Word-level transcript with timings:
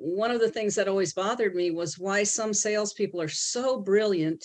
one 0.00 0.30
of 0.30 0.40
the 0.40 0.50
things 0.50 0.74
that 0.74 0.88
always 0.88 1.12
bothered 1.12 1.54
me 1.54 1.70
was 1.70 1.98
why 1.98 2.22
some 2.22 2.54
salespeople 2.54 3.20
are 3.20 3.28
so 3.28 3.78
brilliant 3.78 4.44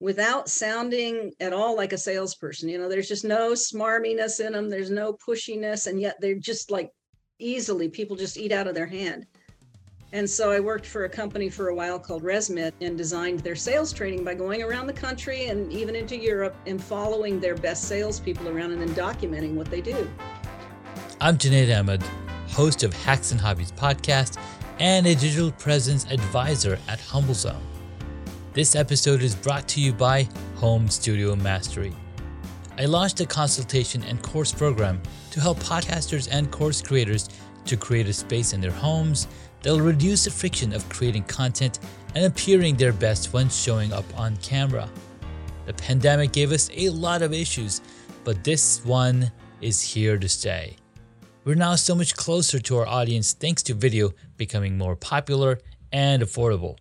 without 0.00 0.48
sounding 0.48 1.32
at 1.40 1.52
all 1.52 1.76
like 1.76 1.92
a 1.92 1.98
salesperson. 1.98 2.68
You 2.68 2.78
know, 2.78 2.88
there's 2.88 3.08
just 3.08 3.24
no 3.24 3.52
smarminess 3.52 4.44
in 4.44 4.52
them, 4.52 4.68
there's 4.68 4.90
no 4.90 5.12
pushiness, 5.12 5.86
and 5.86 6.00
yet 6.00 6.16
they're 6.20 6.34
just 6.34 6.70
like 6.70 6.90
easily 7.38 7.88
people 7.88 8.16
just 8.16 8.36
eat 8.36 8.50
out 8.50 8.66
of 8.66 8.74
their 8.74 8.86
hand. 8.86 9.26
And 10.12 10.28
so 10.28 10.50
I 10.50 10.58
worked 10.58 10.86
for 10.86 11.04
a 11.04 11.08
company 11.08 11.50
for 11.50 11.68
a 11.68 11.74
while 11.74 11.98
called 11.98 12.22
ResMed 12.22 12.72
and 12.80 12.96
designed 12.96 13.40
their 13.40 13.54
sales 13.54 13.92
training 13.92 14.24
by 14.24 14.34
going 14.34 14.62
around 14.62 14.86
the 14.86 14.92
country 14.92 15.46
and 15.46 15.70
even 15.72 15.94
into 15.94 16.16
Europe 16.16 16.56
and 16.66 16.82
following 16.82 17.38
their 17.38 17.54
best 17.54 17.84
salespeople 17.84 18.48
around 18.48 18.72
and 18.72 18.80
then 18.80 18.88
documenting 18.94 19.54
what 19.54 19.70
they 19.70 19.82
do. 19.82 20.10
I'm 21.20 21.36
Junaid 21.36 21.78
Ahmed, 21.78 22.02
host 22.58 22.82
of 22.82 22.92
Hacks 22.92 23.30
and 23.30 23.40
Hobbies 23.40 23.70
podcast 23.70 24.36
and 24.80 25.06
a 25.06 25.14
digital 25.14 25.52
presence 25.52 26.04
advisor 26.10 26.76
at 26.88 26.98
HumbleZone. 26.98 27.62
This 28.52 28.74
episode 28.74 29.22
is 29.22 29.36
brought 29.36 29.68
to 29.68 29.80
you 29.80 29.92
by 29.92 30.28
Home 30.56 30.88
Studio 30.88 31.36
Mastery. 31.36 31.94
I 32.76 32.86
launched 32.86 33.20
a 33.20 33.26
consultation 33.26 34.02
and 34.02 34.20
course 34.24 34.50
program 34.50 35.00
to 35.30 35.40
help 35.40 35.60
podcasters 35.60 36.28
and 36.32 36.50
course 36.50 36.82
creators 36.82 37.28
to 37.64 37.76
create 37.76 38.08
a 38.08 38.12
space 38.12 38.52
in 38.52 38.60
their 38.60 38.72
homes 38.72 39.28
that'll 39.62 39.80
reduce 39.80 40.24
the 40.24 40.30
friction 40.32 40.72
of 40.72 40.88
creating 40.88 41.22
content 41.26 41.78
and 42.16 42.24
appearing 42.24 42.74
their 42.74 42.92
best 42.92 43.32
when 43.32 43.48
showing 43.48 43.92
up 43.92 44.18
on 44.18 44.36
camera. 44.38 44.90
The 45.66 45.74
pandemic 45.74 46.32
gave 46.32 46.50
us 46.50 46.70
a 46.74 46.88
lot 46.88 47.22
of 47.22 47.32
issues, 47.32 47.82
but 48.24 48.42
this 48.42 48.84
one 48.84 49.30
is 49.60 49.80
here 49.80 50.18
to 50.18 50.28
stay. 50.28 50.74
We're 51.48 51.54
now 51.54 51.76
so 51.76 51.94
much 51.94 52.14
closer 52.14 52.58
to 52.58 52.76
our 52.76 52.86
audience 52.86 53.32
thanks 53.32 53.62
to 53.62 53.72
video 53.72 54.10
becoming 54.36 54.76
more 54.76 54.94
popular 54.94 55.60
and 55.90 56.22
affordable. 56.22 56.76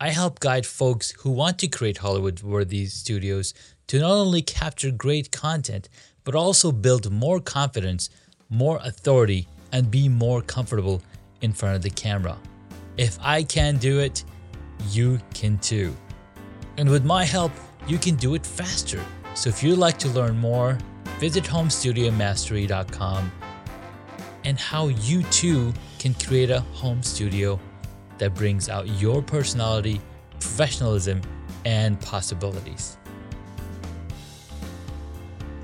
I 0.00 0.08
help 0.08 0.40
guide 0.40 0.66
folks 0.66 1.12
who 1.20 1.30
want 1.30 1.60
to 1.60 1.68
create 1.68 1.98
Hollywood 1.98 2.42
worthy 2.42 2.86
studios 2.86 3.54
to 3.86 4.00
not 4.00 4.10
only 4.10 4.42
capture 4.42 4.90
great 4.90 5.30
content, 5.30 5.88
but 6.24 6.34
also 6.34 6.72
build 6.72 7.12
more 7.12 7.38
confidence, 7.38 8.10
more 8.50 8.80
authority, 8.82 9.46
and 9.70 9.92
be 9.92 10.08
more 10.08 10.42
comfortable 10.42 11.00
in 11.40 11.52
front 11.52 11.76
of 11.76 11.82
the 11.82 11.90
camera. 11.90 12.36
If 12.96 13.16
I 13.20 13.44
can 13.44 13.76
do 13.76 14.00
it, 14.00 14.24
you 14.90 15.20
can 15.34 15.56
too. 15.58 15.94
And 16.78 16.90
with 16.90 17.04
my 17.04 17.22
help, 17.22 17.52
you 17.86 17.98
can 17.98 18.16
do 18.16 18.34
it 18.34 18.44
faster. 18.44 19.00
So 19.34 19.50
if 19.50 19.62
you'd 19.62 19.78
like 19.78 19.98
to 19.98 20.08
learn 20.08 20.36
more, 20.36 20.78
visit 21.20 21.44
homestudiomastery.com 21.44 23.32
and 24.44 24.58
how 24.58 24.88
you 24.88 25.22
too 25.24 25.72
can 25.98 26.14
create 26.14 26.50
a 26.50 26.60
home 26.72 27.02
studio 27.02 27.58
that 28.18 28.34
brings 28.34 28.68
out 28.68 28.86
your 29.00 29.22
personality, 29.22 30.00
professionalism, 30.38 31.20
and 31.64 32.00
possibilities. 32.00 32.96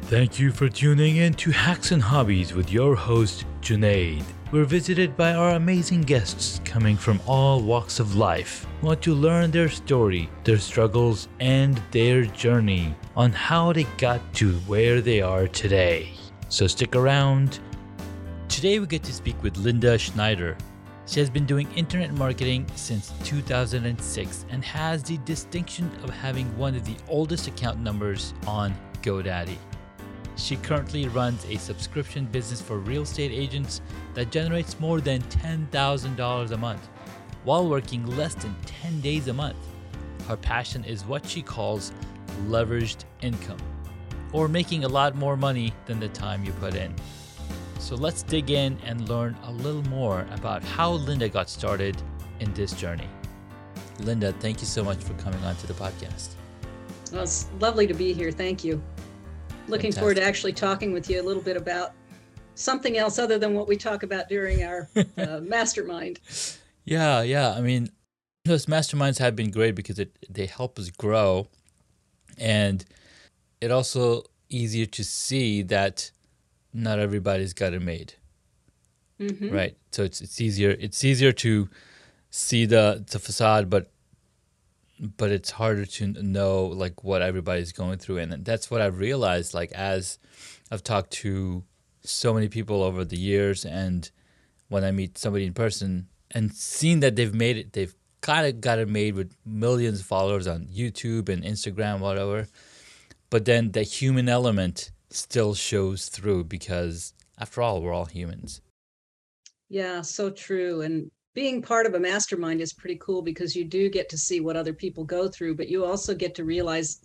Thank 0.02 0.38
you 0.38 0.52
for 0.52 0.68
tuning 0.68 1.16
in 1.16 1.34
to 1.34 1.50
Hacks 1.50 1.92
and 1.92 2.02
Hobbies 2.02 2.54
with 2.54 2.72
your 2.72 2.94
host, 2.94 3.44
Junaid. 3.60 4.24
We're 4.50 4.64
visited 4.64 5.14
by 5.18 5.34
our 5.34 5.50
amazing 5.50 6.00
guests 6.00 6.62
coming 6.64 6.96
from 6.96 7.20
all 7.26 7.60
walks 7.60 8.00
of 8.00 8.16
life. 8.16 8.66
Want 8.80 9.02
to 9.02 9.12
learn 9.12 9.50
their 9.50 9.68
story, 9.68 10.30
their 10.44 10.56
struggles, 10.56 11.28
and 11.40 11.82
their 11.90 12.24
journey 12.24 12.94
on 13.14 13.32
how 13.32 13.74
they 13.74 13.84
got 13.98 14.22
to 14.36 14.52
where 14.60 15.02
they 15.02 15.20
are 15.20 15.46
today. 15.46 16.14
So 16.48 16.66
stick 16.66 16.96
around. 16.96 17.60
Today 18.58 18.80
we 18.80 18.88
get 18.88 19.04
to 19.04 19.12
speak 19.12 19.40
with 19.40 19.56
Linda 19.56 19.96
Schneider. 19.96 20.56
She 21.06 21.20
has 21.20 21.30
been 21.30 21.46
doing 21.46 21.70
internet 21.76 22.12
marketing 22.14 22.66
since 22.74 23.12
2006 23.22 24.46
and 24.50 24.64
has 24.64 25.04
the 25.04 25.16
distinction 25.18 25.88
of 26.02 26.10
having 26.10 26.44
one 26.58 26.74
of 26.74 26.84
the 26.84 26.96
oldest 27.06 27.46
account 27.46 27.78
numbers 27.78 28.34
on 28.48 28.74
GoDaddy. 29.02 29.56
She 30.34 30.56
currently 30.56 31.06
runs 31.06 31.44
a 31.44 31.56
subscription 31.56 32.24
business 32.24 32.60
for 32.60 32.78
real 32.78 33.02
estate 33.02 33.30
agents 33.30 33.80
that 34.14 34.32
generates 34.32 34.80
more 34.80 35.00
than 35.00 35.22
$10,000 35.22 36.50
a 36.50 36.56
month 36.56 36.88
while 37.44 37.68
working 37.68 38.04
less 38.16 38.34
than 38.34 38.56
10 38.66 39.00
days 39.00 39.28
a 39.28 39.32
month. 39.32 39.56
Her 40.26 40.36
passion 40.36 40.82
is 40.82 41.04
what 41.04 41.24
she 41.24 41.42
calls 41.42 41.92
leveraged 42.48 43.04
income, 43.22 43.62
or 44.32 44.48
making 44.48 44.82
a 44.82 44.88
lot 44.88 45.14
more 45.14 45.36
money 45.36 45.72
than 45.86 46.00
the 46.00 46.08
time 46.08 46.42
you 46.42 46.50
put 46.54 46.74
in. 46.74 46.92
So 47.78 47.94
let's 47.94 48.22
dig 48.22 48.50
in 48.50 48.78
and 48.84 49.08
learn 49.08 49.36
a 49.44 49.52
little 49.52 49.82
more 49.84 50.26
about 50.32 50.62
how 50.62 50.92
Linda 50.92 51.28
got 51.28 51.48
started 51.48 51.96
in 52.40 52.52
this 52.54 52.72
journey. 52.72 53.08
Linda, 54.00 54.32
thank 54.40 54.60
you 54.60 54.66
so 54.66 54.84
much 54.84 54.98
for 54.98 55.14
coming 55.14 55.42
on 55.44 55.56
to 55.56 55.66
the 55.66 55.74
podcast. 55.74 56.34
Well, 57.12 57.22
it's 57.22 57.48
lovely 57.60 57.86
to 57.86 57.94
be 57.94 58.12
here. 58.12 58.30
Thank 58.30 58.64
you 58.64 58.82
looking 59.68 59.92
Fantastic. 59.92 60.00
forward 60.00 60.14
to 60.16 60.22
actually 60.22 60.52
talking 60.52 60.92
with 60.92 61.08
you 61.10 61.20
a 61.20 61.24
little 61.24 61.42
bit 61.42 61.56
about 61.56 61.92
something 62.54 62.96
else 62.96 63.18
other 63.18 63.38
than 63.38 63.54
what 63.54 63.68
we 63.68 63.76
talk 63.76 64.02
about 64.02 64.28
during 64.28 64.64
our 64.64 64.88
uh, 65.16 65.40
mastermind. 65.40 66.20
Yeah, 66.84 67.22
yeah. 67.22 67.52
I 67.52 67.60
mean, 67.60 67.90
those 68.44 68.66
masterminds 68.66 69.18
have 69.18 69.36
been 69.36 69.50
great 69.50 69.74
because 69.74 69.98
it 69.98 70.16
they 70.28 70.46
help 70.46 70.78
us 70.78 70.90
grow, 70.90 71.48
and 72.38 72.84
it 73.60 73.70
also 73.70 74.24
easier 74.48 74.86
to 74.86 75.04
see 75.04 75.62
that 75.62 76.10
not 76.72 76.98
everybody's 76.98 77.52
got 77.52 77.72
it 77.72 77.82
made. 77.82 78.14
Mm-hmm. 79.20 79.50
Right. 79.50 79.76
So 79.90 80.04
it's 80.04 80.20
it's 80.20 80.40
easier 80.40 80.70
it's 80.70 81.04
easier 81.04 81.32
to 81.32 81.68
see 82.30 82.66
the 82.66 83.04
the 83.10 83.18
facade, 83.18 83.68
but 83.68 83.90
but 85.00 85.30
it's 85.30 85.52
harder 85.52 85.86
to 85.86 86.06
know 86.06 86.66
like 86.66 87.04
what 87.04 87.22
everybody's 87.22 87.72
going 87.72 87.98
through 87.98 88.18
and 88.18 88.44
that's 88.44 88.70
what 88.70 88.80
i've 88.80 88.98
realized 88.98 89.54
like 89.54 89.70
as 89.72 90.18
i've 90.70 90.82
talked 90.82 91.10
to 91.10 91.62
so 92.02 92.34
many 92.34 92.48
people 92.48 92.82
over 92.82 93.04
the 93.04 93.18
years 93.18 93.64
and 93.64 94.10
when 94.68 94.84
i 94.84 94.90
meet 94.90 95.16
somebody 95.16 95.46
in 95.46 95.54
person 95.54 96.08
and 96.32 96.52
seen 96.52 97.00
that 97.00 97.16
they've 97.16 97.34
made 97.34 97.56
it 97.56 97.72
they've 97.72 97.94
kind 98.20 98.46
of 98.46 98.60
got 98.60 98.78
it 98.78 98.88
made 98.88 99.14
with 99.14 99.32
millions 99.46 100.00
of 100.00 100.06
followers 100.06 100.46
on 100.46 100.64
youtube 100.66 101.28
and 101.28 101.44
instagram 101.44 102.00
whatever 102.00 102.48
but 103.30 103.44
then 103.44 103.70
the 103.72 103.82
human 103.82 104.28
element 104.28 104.90
still 105.10 105.54
shows 105.54 106.08
through 106.08 106.44
because 106.44 107.14
after 107.38 107.62
all 107.62 107.80
we're 107.80 107.92
all 107.92 108.06
humans 108.06 108.60
yeah 109.68 110.00
so 110.00 110.30
true 110.30 110.82
and 110.82 111.10
being 111.38 111.62
part 111.62 111.86
of 111.86 111.94
a 111.94 112.00
mastermind 112.00 112.60
is 112.60 112.72
pretty 112.72 112.96
cool 113.00 113.22
because 113.22 113.54
you 113.54 113.64
do 113.64 113.88
get 113.88 114.08
to 114.08 114.18
see 114.18 114.40
what 114.40 114.56
other 114.56 114.72
people 114.72 115.04
go 115.04 115.28
through, 115.28 115.54
but 115.54 115.68
you 115.68 115.84
also 115.84 116.12
get 116.12 116.34
to 116.34 116.42
realize 116.42 116.98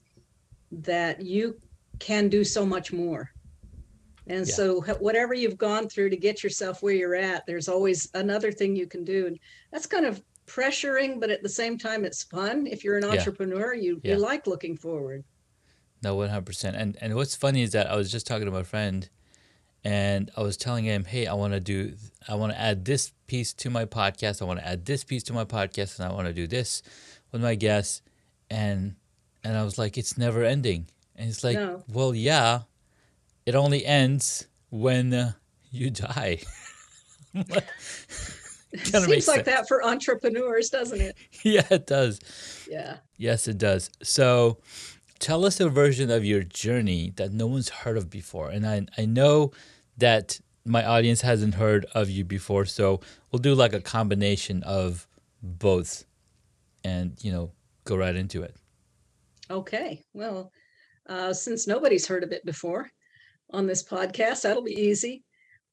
that 0.72 1.22
you 1.22 1.56
can 2.00 2.30
do 2.30 2.44
so 2.44 2.66
much 2.66 2.92
more. 2.92 3.30
And 4.26 4.48
yeah. 4.48 4.54
so, 4.56 4.82
whatever 5.00 5.36
you've 5.36 5.60
gone 5.60 5.88
through 5.88 6.10
to 6.10 6.18
get 6.18 6.44
yourself 6.44 6.82
where 6.82 6.96
you're 6.96 7.14
at, 7.14 7.46
there's 7.46 7.68
always 7.68 8.10
another 8.16 8.52
thing 8.52 8.76
you 8.76 8.88
can 8.88 9.04
do. 9.04 9.28
And 9.28 9.38
that's 9.72 9.86
kind 9.86 10.08
of 10.08 10.20
pressuring, 10.48 11.20
but 11.20 11.30
at 11.30 11.44
the 11.44 11.50
same 11.50 11.78
time, 11.78 12.04
it's 12.04 12.24
fun. 12.24 12.66
If 12.66 12.84
you're 12.84 12.98
an 12.98 13.06
entrepreneur, 13.06 13.76
yeah. 13.76 13.84
you, 13.84 14.02
yeah. 14.04 14.14
you 14.14 14.18
like 14.18 14.48
looking 14.48 14.76
forward. 14.76 15.24
No, 16.04 16.18
100%. 16.18 16.74
And, 16.76 16.98
and 17.02 17.16
what's 17.16 17.36
funny 17.36 17.62
is 17.62 17.72
that 17.72 17.90
I 17.90 17.96
was 17.96 18.12
just 18.12 18.28
talking 18.28 18.46
to 18.46 18.52
my 18.52 18.64
friend 18.64 19.10
and 19.86 20.30
I 20.38 20.42
was 20.42 20.58
telling 20.58 20.86
him, 20.86 21.04
"Hey, 21.06 21.28
I 21.28 21.34
want 21.34 21.54
to 21.54 21.60
do 21.60 21.94
I 22.28 22.36
want 22.36 22.54
to 22.54 22.60
add 22.60 22.86
this 22.86 23.12
piece 23.28 23.54
to 23.54 23.70
my 23.70 23.86
podcast. 23.86 24.42
I 24.42 24.46
want 24.46 24.60
to 24.60 24.68
add 24.68 24.86
this 24.86 25.04
piece 25.04 25.24
to 25.24 25.34
my 25.34 25.44
podcast 25.44 26.00
and 26.00 26.08
I 26.08 26.14
want 26.14 26.28
to 26.28 26.34
do 26.34 26.48
this 26.48 26.84
with 27.32 27.42
my 27.42 27.56
guests." 27.56 28.02
And 28.50 28.96
and 29.44 29.58
I 29.58 29.64
was 29.64 29.78
like, 29.78 29.98
"It's 29.98 30.18
never 30.18 30.44
ending." 30.44 30.88
And 31.16 31.26
he's 31.26 31.44
like, 31.44 31.58
no. 31.58 31.84
"Well, 31.90 32.16
yeah. 32.16 32.62
It 33.46 33.56
only 33.56 33.86
ends 33.86 34.48
when 34.70 35.14
uh, 35.14 35.32
you 35.70 35.90
die." 35.90 36.40
it 37.34 38.88
seems 39.06 39.28
like 39.28 39.46
that 39.46 39.68
for 39.68 39.84
entrepreneurs, 39.84 40.70
doesn't 40.70 41.02
it? 41.02 41.18
yeah, 41.44 41.66
it 41.70 41.88
does. 41.88 42.20
Yeah. 42.70 42.98
Yes, 43.18 43.48
it 43.48 43.58
does. 43.58 43.90
So, 44.02 44.60
tell 45.20 45.46
us 45.46 45.60
a 45.60 45.70
version 45.70 46.10
of 46.10 46.26
your 46.26 46.44
journey 46.44 47.14
that 47.16 47.32
no 47.32 47.48
one's 47.48 47.70
heard 47.70 47.98
of 47.98 48.10
before. 48.10 48.50
And 48.50 48.66
I 48.66 48.86
I 48.98 49.06
know 49.06 49.52
that 49.98 50.40
my 50.66 50.86
audience 50.86 51.22
hasn't 51.22 51.56
heard 51.56 51.86
of 51.94 52.10
you 52.10 52.24
before. 52.24 52.66
So 52.66 53.02
we'll 53.32 53.40
do 53.40 53.54
like 53.54 53.74
a 53.74 53.82
combination 53.82 54.64
of 54.64 55.08
both 55.42 56.06
and, 56.84 57.18
you 57.22 57.32
know, 57.32 57.52
go 57.84 57.98
right 57.98 58.16
into 58.16 58.44
it. 58.44 58.56
Okay. 59.52 60.04
Well, 60.14 60.52
uh, 61.08 61.34
since 61.34 61.68
nobody's 61.68 62.08
heard 62.08 62.24
of 62.24 62.32
it 62.32 62.46
before 62.46 62.90
on 63.52 63.68
this 63.68 63.84
podcast, 63.84 64.42
that'll 64.44 64.64
be 64.64 64.80
easy. 64.80 65.24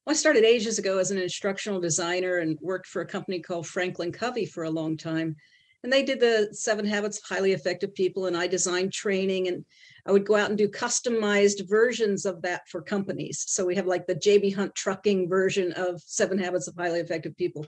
Well, 0.05 0.13
I 0.13 0.17
started 0.17 0.43
ages 0.43 0.77
ago 0.77 0.97
as 0.97 1.11
an 1.11 1.17
instructional 1.17 1.79
designer 1.79 2.37
and 2.37 2.57
worked 2.61 2.87
for 2.87 3.01
a 3.01 3.07
company 3.07 3.39
called 3.39 3.67
Franklin 3.67 4.11
Covey 4.11 4.45
for 4.45 4.63
a 4.63 4.69
long 4.69 4.97
time. 4.97 5.35
And 5.83 5.91
they 5.91 6.03
did 6.03 6.19
the 6.19 6.49
seven 6.51 6.85
habits 6.85 7.17
of 7.17 7.23
highly 7.23 7.53
effective 7.53 7.93
people, 7.95 8.27
and 8.27 8.37
I 8.37 8.47
designed 8.47 8.93
training 8.93 9.47
and 9.47 9.65
I 10.05 10.11
would 10.11 10.25
go 10.25 10.35
out 10.35 10.49
and 10.49 10.57
do 10.57 10.67
customized 10.67 11.67
versions 11.69 12.25
of 12.25 12.41
that 12.41 12.67
for 12.67 12.81
companies. 12.81 13.43
So 13.47 13.65
we 13.65 13.75
have 13.75 13.87
like 13.87 14.07
the 14.07 14.15
JB 14.15 14.55
Hunt 14.55 14.73
trucking 14.75 15.29
version 15.29 15.71
of 15.73 16.01
Seven 16.01 16.37
Habits 16.37 16.67
of 16.67 16.75
Highly 16.75 16.99
Effective 16.99 17.35
People. 17.37 17.65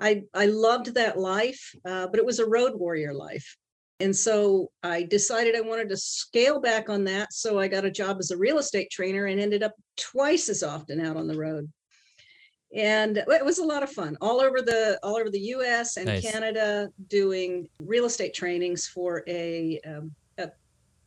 I, 0.00 0.22
I 0.34 0.46
loved 0.46 0.94
that 0.94 1.18
life, 1.18 1.74
uh, 1.84 2.06
but 2.06 2.18
it 2.18 2.26
was 2.26 2.38
a 2.38 2.48
road 2.48 2.72
warrior 2.74 3.14
life. 3.14 3.56
And 4.00 4.14
so 4.14 4.70
I 4.82 5.02
decided 5.02 5.56
I 5.56 5.60
wanted 5.60 5.88
to 5.88 5.96
scale 5.96 6.60
back 6.60 6.88
on 6.88 7.04
that. 7.04 7.32
So 7.32 7.58
I 7.58 7.66
got 7.66 7.84
a 7.84 7.90
job 7.90 8.18
as 8.20 8.30
a 8.30 8.36
real 8.36 8.58
estate 8.58 8.90
trainer 8.90 9.26
and 9.26 9.40
ended 9.40 9.62
up 9.62 9.74
twice 9.96 10.48
as 10.48 10.62
often 10.62 11.00
out 11.00 11.16
on 11.16 11.26
the 11.26 11.36
road. 11.36 11.68
And 12.74 13.16
it 13.16 13.44
was 13.44 13.58
a 13.58 13.64
lot 13.64 13.82
of 13.82 13.90
fun 13.90 14.16
all 14.20 14.40
over 14.40 14.60
the 14.60 14.98
all 15.02 15.16
over 15.16 15.30
the 15.30 15.40
US 15.56 15.96
and 15.96 16.06
Nice. 16.06 16.30
Canada 16.30 16.90
doing 17.08 17.68
real 17.82 18.04
estate 18.04 18.34
trainings 18.34 18.86
for 18.86 19.24
a 19.26 19.80
um, 19.86 20.14
a, 20.36 20.50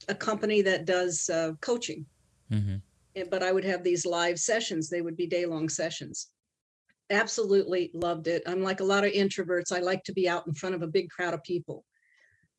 a 0.09 0.15
company 0.15 0.61
that 0.63 0.85
does 0.85 1.29
uh, 1.29 1.51
coaching. 1.61 2.05
hmm 2.49 2.77
Eh, 3.15 3.25
But 3.29 3.43
I 3.43 3.51
would 3.51 3.65
have 3.65 3.83
these 3.83 4.05
live 4.05 4.39
sessions. 4.39 4.89
They 4.89 5.01
would 5.01 5.17
be 5.17 5.27
day 5.27 5.45
long 5.45 5.69
sessions. 5.69 6.31
Absolutely 7.09 7.91
loved 7.93 8.27
it. 8.27 8.41
I'm 8.47 8.63
like 8.63 8.79
a 8.79 8.85
lot 8.85 9.03
of 9.03 9.11
introverts. 9.11 9.71
I 9.73 9.79
like 9.81 10.03
to 10.05 10.13
be 10.13 10.29
out 10.29 10.47
in 10.47 10.53
front 10.53 10.75
of 10.75 10.81
a 10.81 10.87
big 10.87 11.09
crowd 11.09 11.33
of 11.33 11.43
people. 11.43 11.83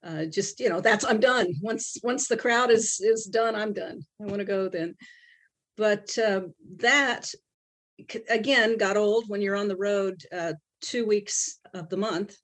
Uh, 0.04 0.26
just 0.26 0.60
you 0.60 0.68
know, 0.68 0.80
that's 0.80 1.04
I'm 1.04 1.20
done. 1.20 1.54
Once 1.60 1.96
once 2.02 2.28
the 2.28 2.36
crowd 2.36 2.70
is 2.70 3.00
is 3.00 3.24
done, 3.24 3.54
I'm 3.56 3.72
done. 3.72 4.02
I 4.20 4.24
want 4.26 4.38
to 4.40 4.44
go 4.44 4.68
then. 4.68 4.94
But 5.76 6.16
uh, 6.18 6.42
that 6.76 7.32
again 8.28 8.76
got 8.76 8.96
old 8.96 9.28
when 9.28 9.40
you're 9.40 9.56
on 9.56 9.68
the 9.68 9.76
road 9.76 10.22
uh, 10.32 10.54
two 10.80 11.06
weeks 11.06 11.58
of 11.74 11.88
the 11.88 11.96
month, 11.96 12.36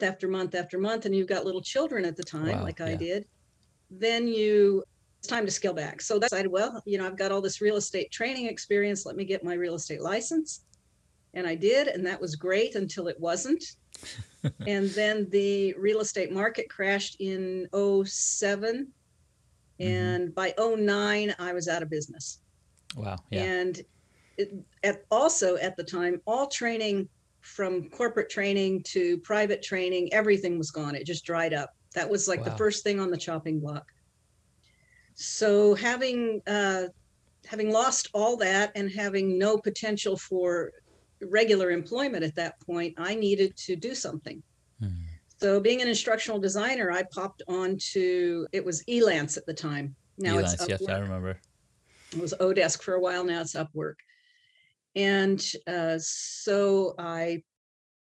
after 0.00 0.28
month 0.28 0.54
after 0.54 0.78
month, 0.78 1.06
and 1.06 1.14
you've 1.14 1.28
got 1.28 1.44
little 1.44 1.62
children 1.62 2.04
at 2.04 2.16
the 2.16 2.22
time, 2.22 2.58
Wow, 2.58 2.62
like 2.62 2.80
I 2.80 2.94
did. 2.94 3.24
Then 3.90 4.26
you 4.28 4.82
it's 5.20 5.28
time 5.28 5.46
to 5.46 5.52
scale 5.52 5.72
back. 5.72 6.00
So 6.02 6.18
that's 6.18 6.32
I 6.32 6.44
well, 6.46 6.82
you 6.86 6.98
know, 6.98 7.06
I've 7.06 7.18
got 7.18 7.32
all 7.32 7.40
this 7.40 7.60
real 7.60 7.76
estate 7.76 8.10
training 8.12 8.46
experience. 8.46 9.06
Let 9.06 9.16
me 9.16 9.24
get 9.24 9.44
my 9.44 9.54
real 9.54 9.74
estate 9.74 10.02
license. 10.02 10.64
And 11.34 11.46
I 11.46 11.54
did, 11.54 11.88
and 11.88 12.06
that 12.06 12.20
was 12.20 12.36
great 12.36 12.74
until 12.74 13.08
it 13.08 13.18
wasn't. 13.18 13.62
and 14.66 14.88
then 14.90 15.28
the 15.30 15.74
real 15.74 16.00
estate 16.00 16.32
market 16.32 16.68
crashed 16.68 17.16
in 17.20 17.68
7 18.04 18.92
Mhm. 19.78 19.86
And 19.86 20.34
by 20.34 20.54
09, 20.58 21.34
I 21.38 21.52
was 21.52 21.68
out 21.68 21.82
of 21.82 21.90
business. 21.90 22.40
Wow. 22.96 23.18
Yeah. 23.30 23.42
And 23.42 23.80
it, 24.38 24.52
at 24.82 25.02
also 25.10 25.56
at 25.56 25.76
the 25.76 25.84
time, 25.84 26.20
all 26.26 26.46
training 26.48 27.08
from 27.40 27.88
corporate 27.90 28.28
training 28.30 28.82
to 28.84 29.18
private 29.18 29.62
training, 29.62 30.12
everything 30.12 30.58
was 30.58 30.70
gone. 30.70 30.94
It 30.94 31.06
just 31.06 31.24
dried 31.24 31.54
up. 31.54 31.70
That 31.94 32.08
was 32.10 32.26
like 32.28 32.40
Wow. 32.40 32.46
the 32.46 32.56
first 32.58 32.82
thing 32.82 32.98
on 33.00 33.10
the 33.10 33.16
chopping 33.16 33.60
block. 33.60 33.84
So 35.14 35.74
having 35.74 36.42
uh, 36.46 36.86
having 37.46 37.70
lost 37.70 38.08
all 38.12 38.36
that 38.38 38.72
and 38.74 38.90
having 38.90 39.38
no 39.38 39.56
potential 39.56 40.16
for 40.16 40.72
regular 41.22 41.70
employment 41.70 42.24
at 42.24 42.34
that 42.34 42.54
point, 42.60 42.94
I 42.98 43.14
needed 43.14 43.56
to 43.66 43.76
do 43.76 43.94
something. 43.94 44.42
Mhm. 44.82 45.04
So 45.40 45.60
being 45.60 45.80
an 45.80 45.88
instructional 45.88 46.40
designer, 46.40 46.90
I 46.90 47.04
popped 47.04 47.42
onto 47.46 48.46
it 48.52 48.64
was 48.64 48.82
Elance 48.88 49.36
at 49.36 49.46
the 49.46 49.54
time. 49.54 49.94
Now 50.18 50.38
it's 50.38 50.54
Elance, 50.56 50.68
yes, 50.68 50.88
I 50.88 50.98
remember. 50.98 51.38
it 52.12 52.18
was 52.18 52.34
Odesk 52.40 52.82
for 52.82 52.94
a 52.94 53.00
while 53.00 53.24
now 53.24 53.40
it's 53.42 53.54
Upwork. 53.54 53.96
And 54.96 55.44
uh, 55.68 55.98
so 56.00 56.94
I 56.98 57.44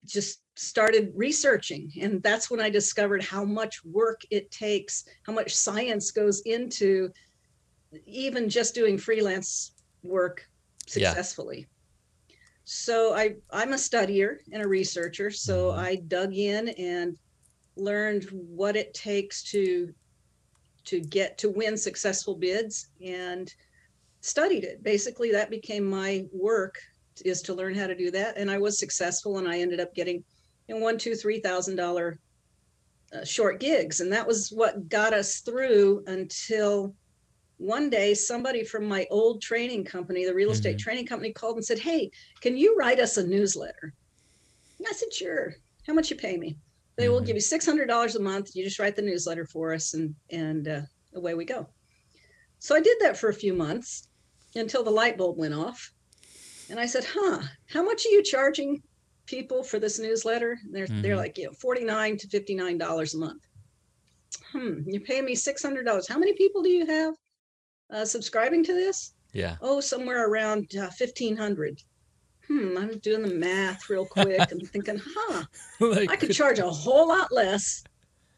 just 0.06 0.42
started 0.56 1.12
researching, 1.14 1.90
and 2.00 2.22
that's 2.22 2.50
when 2.50 2.60
I 2.60 2.70
discovered 2.70 3.24
how 3.24 3.44
much 3.44 3.84
work 3.84 4.22
it 4.30 4.50
takes, 4.50 5.04
how 5.26 5.32
much 5.34 5.54
science 5.56 6.12
goes 6.12 6.42
into 6.46 7.10
even 8.06 8.48
just 8.48 8.74
doing 8.74 8.98
freelance 8.98 9.74
work 10.02 10.46
Yeah. 10.94 11.14
successfully. 11.14 11.68
So 12.64 13.14
I 13.14 13.36
I'm 13.50 13.72
a 13.72 13.76
studier 13.76 14.38
and 14.52 14.62
a 14.64 14.68
researcher, 14.68 15.30
so 15.30 15.70
Mhm. 15.70 15.78
I 15.78 15.96
dug 15.96 16.34
in 16.34 16.68
and 16.70 17.18
learned 17.76 18.24
what 18.32 18.76
it 18.76 18.94
takes 18.94 19.42
to 19.52 19.94
to 20.86 21.00
get 21.00 21.38
to 21.38 21.50
win 21.50 21.76
successful 21.76 22.36
bids 22.36 22.90
and 23.04 23.52
studied 24.22 24.64
it. 24.64 24.82
Basically, 24.82 25.32
that 25.32 25.50
became 25.50 25.84
my 25.84 26.24
work 26.32 26.76
is 27.24 27.42
to 27.42 27.54
learn 27.54 27.74
how 27.74 27.86
to 27.86 27.94
do 27.94 28.10
that. 28.12 28.38
And 28.38 28.50
I 28.50 28.58
was 28.58 28.78
successful 28.78 29.38
and 29.38 29.46
I 29.46 29.58
ended 29.58 29.80
up 29.80 29.94
getting 29.94 30.24
you 30.68 30.74
know, 30.74 30.80
one, 30.80 30.96
two, 30.96 31.14
three 31.14 31.40
thousand 31.40 31.76
dollar 31.76 32.18
uh, 33.12 33.24
short 33.24 33.60
gigs. 33.60 34.00
And 34.00 34.12
that 34.12 34.26
was 34.26 34.48
what 34.48 34.88
got 34.88 35.12
us 35.12 35.40
through 35.40 36.04
until 36.06 36.94
one 37.58 37.90
day 37.90 38.14
somebody 38.14 38.64
from 38.64 38.86
my 38.86 39.06
old 39.10 39.42
training 39.42 39.84
company, 39.84 40.24
the 40.24 40.34
real 40.34 40.50
estate 40.50 40.78
training 40.78 41.06
company, 41.06 41.32
called 41.32 41.56
and 41.56 41.64
said, 41.64 41.78
Hey, 41.78 42.10
can 42.40 42.56
you 42.56 42.76
write 42.76 42.98
us 42.98 43.18
a 43.18 43.26
newsletter? 43.26 43.92
And 44.78 44.88
I 44.88 44.92
said, 44.92 45.12
Sure. 45.12 45.52
How 45.86 45.92
much 45.92 46.10
you 46.10 46.16
pay 46.16 46.36
me? 46.36 46.58
They 46.96 47.08
will 47.08 47.20
Mhm. 47.20 47.26
give 47.26 47.36
you 47.36 47.40
six 47.40 47.66
hundred 47.66 47.86
dollars 47.88 48.14
a 48.14 48.20
month. 48.20 48.54
You 48.54 48.64
just 48.64 48.78
write 48.78 48.94
the 48.94 49.02
newsletter 49.02 49.46
for 49.46 49.72
us, 49.74 49.94
and 49.94 50.14
and 50.30 50.68
uh, 50.68 50.82
away 51.14 51.34
we 51.34 51.44
go. 51.44 51.68
So 52.60 52.76
I 52.76 52.80
did 52.80 52.98
that 53.00 53.16
for 53.16 53.28
a 53.28 53.34
few 53.34 53.52
months 53.52 54.08
until 54.54 54.82
the 54.82 54.90
light 54.90 55.16
bulb 55.16 55.38
went 55.38 55.54
off, 55.54 55.92
and 56.70 56.78
I 56.80 56.86
said, 56.86 57.04
"Huh? 57.04 57.42
How 57.68 57.82
much 57.82 58.04
are 58.06 58.10
you 58.10 58.22
charging 58.22 58.82
people 59.26 59.62
for 59.62 59.78
this 59.78 59.98
newsletter?" 59.98 60.58
And 60.64 60.74
they're 60.74 60.86
they're 60.86 61.14
Mhm. 61.14 61.24
like, 61.24 61.38
"You 61.38 61.46
know, 61.46 61.52
forty 61.52 61.84
nine 61.84 62.16
to 62.18 62.28
fifty 62.28 62.54
nine 62.54 62.78
dollars 62.78 63.14
a 63.14 63.18
month." 63.18 63.42
Hmm. 64.52 64.80
You 64.86 65.00
pay 65.00 65.20
me 65.22 65.34
six 65.34 65.62
hundred 65.62 65.84
dollars. 65.84 66.08
How 66.08 66.18
many 66.18 66.32
people 66.34 66.62
do 66.62 66.70
you 66.70 66.86
have 66.86 67.14
uh, 67.90 68.04
subscribing 68.04 68.64
to 68.64 68.72
this? 68.74 69.14
Yeah. 69.32 69.56
Oh, 69.60 69.80
somewhere 69.80 70.28
around 70.28 70.74
uh, 70.76 70.90
fifteen 70.90 71.36
hundred. 71.36 71.80
Hmm. 72.48 72.76
I'm 72.76 72.98
doing 72.98 73.22
the 73.22 73.34
math 73.34 73.88
real 73.88 74.04
quick 74.06 74.50
and 74.50 74.68
thinking, 74.70 75.00
"Huh." 75.16 75.44
like, 75.80 76.10
I 76.10 76.16
could 76.16 76.32
charge 76.42 76.58
a 76.58 76.68
whole 76.68 77.08
lot 77.08 77.32
less, 77.32 77.82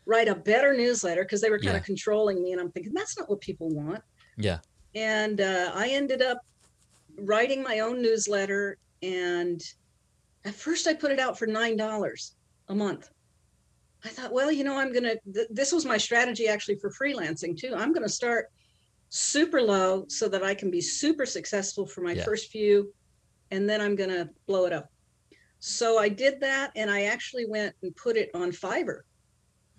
write 0.06 0.28
a 0.28 0.34
better 0.34 0.74
newsletter 0.76 1.22
because 1.24 1.40
they 1.40 1.50
were 1.50 1.58
kind 1.58 1.72
Yeah. 1.72 1.78
of 1.78 1.84
controlling 1.84 2.42
me. 2.42 2.52
And 2.52 2.60
I'm 2.60 2.70
thinking, 2.70 2.92
that's 2.94 3.18
not 3.18 3.28
what 3.30 3.40
people 3.40 3.70
want. 3.70 4.02
Yeah. 4.36 4.58
And 4.94 5.40
uh, 5.40 5.72
I 5.74 5.88
ended 5.88 6.22
up 6.22 6.38
writing 7.18 7.62
my 7.62 7.80
own 7.80 8.00
newsletter. 8.00 8.76
And 9.02 9.60
at 10.44 10.54
first, 10.54 10.86
I 10.86 10.94
put 10.94 11.10
it 11.10 11.18
out 11.18 11.38
for 11.38 11.46
$9 11.46 12.30
a 12.68 12.74
month. 12.74 13.08
I 14.04 14.08
thought, 14.08 14.32
well, 14.32 14.52
you 14.52 14.64
know, 14.64 14.78
I'm 14.78 14.92
going 14.92 15.04
to, 15.04 15.18
th- 15.32 15.48
this 15.50 15.72
was 15.72 15.86
my 15.86 15.96
strategy 15.96 16.46
actually 16.46 16.76
for 16.76 16.90
freelancing 16.90 17.56
too. 17.56 17.74
I'm 17.74 17.92
going 17.92 18.06
to 18.06 18.12
start 18.12 18.46
super 19.08 19.62
low 19.62 20.04
so 20.08 20.28
that 20.28 20.42
I 20.42 20.54
can 20.54 20.70
be 20.70 20.80
super 20.80 21.24
successful 21.24 21.86
for 21.86 22.02
my 22.02 22.12
Yeah. 22.12 22.24
first 22.24 22.50
few. 22.50 22.92
And 23.50 23.68
then 23.68 23.80
I'm 23.80 23.96
going 23.96 24.10
to 24.10 24.28
blow 24.46 24.66
it 24.66 24.72
up. 24.72 24.88
So 25.60 25.98
I 25.98 26.10
did 26.10 26.40
that 26.40 26.72
and 26.76 26.90
I 26.90 27.04
actually 27.04 27.46
went 27.46 27.74
and 27.82 27.96
put 27.96 28.16
it 28.16 28.28
on 28.34 28.52
Fiverr 28.52 29.00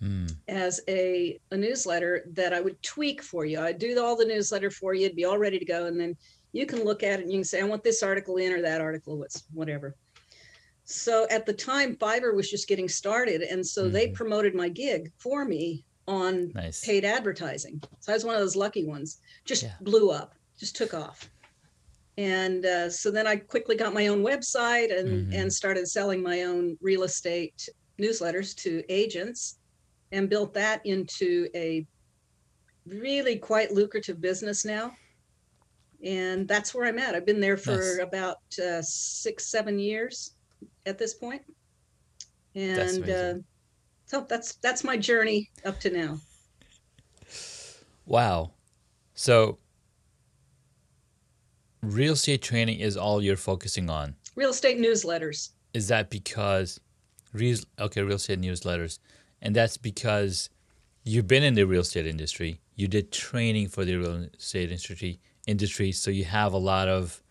Mm, 0.02 0.36
as 0.48 0.82
a, 0.90 1.40
a 1.52 1.58
newsletter 1.58 2.25
that 2.34 2.54
I 2.54 2.60
would 2.62 2.82
tweak 2.84 3.22
for 3.24 3.46
you. 3.46 3.60
I'd 3.62 3.80
do 3.80 4.04
all 4.04 4.16
the 4.16 4.25
newsletter 4.25 4.70
for 4.70 4.94
you, 4.94 5.06
it'd 5.06 5.16
be 5.16 5.25
all 5.25 5.38
ready 5.38 5.58
to 5.58 5.66
go. 5.66 5.86
And 5.86 6.00
then 6.00 6.16
you 6.52 6.66
can 6.66 6.84
look 6.84 7.02
at 7.02 7.20
it 7.20 7.24
and 7.24 7.32
you 7.32 7.38
can 7.40 7.44
say, 7.46 7.62
I 7.62 7.66
want 7.66 7.84
this 7.84 8.04
article 8.04 8.38
in 8.38 8.52
or 8.52 8.62
that 8.62 8.82
article, 8.82 9.18
what's 9.18 9.44
whatever. 9.54 9.96
So 10.84 11.25
at 11.32 11.46
the 11.46 11.54
time, 11.54 11.96
Fiverr 11.96 12.36
was 12.36 12.50
just 12.50 12.68
getting 12.68 12.88
started. 12.90 13.42
And 13.42 13.66
so 13.66 13.90
they 13.90 14.08
Mhm. 14.10 14.14
promoted 14.14 14.54
my 14.54 14.70
gig 14.70 15.12
for 15.18 15.46
me 15.46 15.84
on 16.08 16.52
nice. 16.54 16.86
paid 16.86 17.06
advertising. 17.06 17.82
So 18.02 18.12
I 18.12 18.16
was 18.16 18.25
one 18.25 18.36
of 18.36 18.42
those 18.42 18.56
lucky 18.56 18.86
ones, 18.86 19.20
just 19.46 19.64
Yeah. 19.64 19.74
blew 19.82 20.12
up, 20.12 20.36
just 20.60 20.75
took 20.75 20.94
off. 20.94 21.32
And 22.18 22.66
uh, 22.66 22.90
so 22.90 23.12
then 23.12 23.28
I 23.28 23.38
quickly 23.38 23.75
got 23.75 23.94
my 23.94 24.08
own 24.08 24.24
website 24.24 24.96
and, 24.98 25.28
Mhm. 25.28 25.36
and 25.36 25.52
started 25.54 25.88
selling 25.88 26.22
my 26.22 26.44
own 26.44 26.78
real 26.82 27.04
estate 27.04 27.68
newsletters 28.00 28.54
to 28.58 28.84
agents 28.90 29.58
and 30.12 30.30
built 30.30 30.54
that 30.54 30.86
into 30.86 31.48
a 31.56 31.86
really 32.86 33.38
quite 33.38 33.72
lucrative 33.72 34.22
business 34.22 34.66
now. 34.66 34.92
And 36.04 36.48
that's 36.48 36.74
where 36.76 36.86
I'm 36.86 37.00
at. 37.00 37.16
I've 37.16 37.26
been 37.26 37.40
there 37.40 37.58
for 37.58 37.78
Nice. 37.78 38.00
about 38.02 38.38
uh, 38.64 38.82
six, 38.82 39.48
seven 39.50 39.80
years 39.80 40.36
at 40.86 40.98
this 40.98 41.14
point. 41.14 41.42
That's 42.54 42.98
And 42.98 43.10
uh, 43.10 43.34
so 44.06 44.26
that's 44.30 44.56
that's 44.56 44.84
my 44.84 44.98
journey 44.98 45.50
up 45.66 45.80
to 45.82 45.90
now. 45.90 46.20
Wow. 48.06 48.52
So, 49.16 49.58
real 51.82 52.14
estate 52.14 52.42
training 52.42 52.80
is 52.80 52.98
all 52.98 53.22
you're 53.22 53.36
focusing 53.38 53.90
on. 53.90 54.16
Real 54.36 54.52
estate 54.52 54.78
newsletters. 54.78 55.52
Is 55.74 55.88
that 55.88 56.10
because, 56.10 56.80
real, 57.34 57.58
okay, 57.80 58.02
real 58.02 58.18
estate 58.18 58.40
newsletters, 58.42 59.00
and 59.46 59.56
that's 59.56 59.78
because 59.78 60.50
you've 61.04 61.28
been 61.28 61.44
in 61.44 61.54
the 61.54 61.64
real 61.66 61.82
estate 61.82 62.08
industry. 62.08 62.60
You 62.75 62.88
did 62.88 63.12
training 63.12 63.70
for 63.70 63.86
the 63.86 63.96
real 63.96 64.28
estate 64.38 64.72
industry, 64.72 65.20
industry, 65.48 65.92
so 65.94 66.12
you 66.12 66.25
have 66.25 66.52
a 66.54 66.58
lot 66.58 66.88
of, 66.90 67.22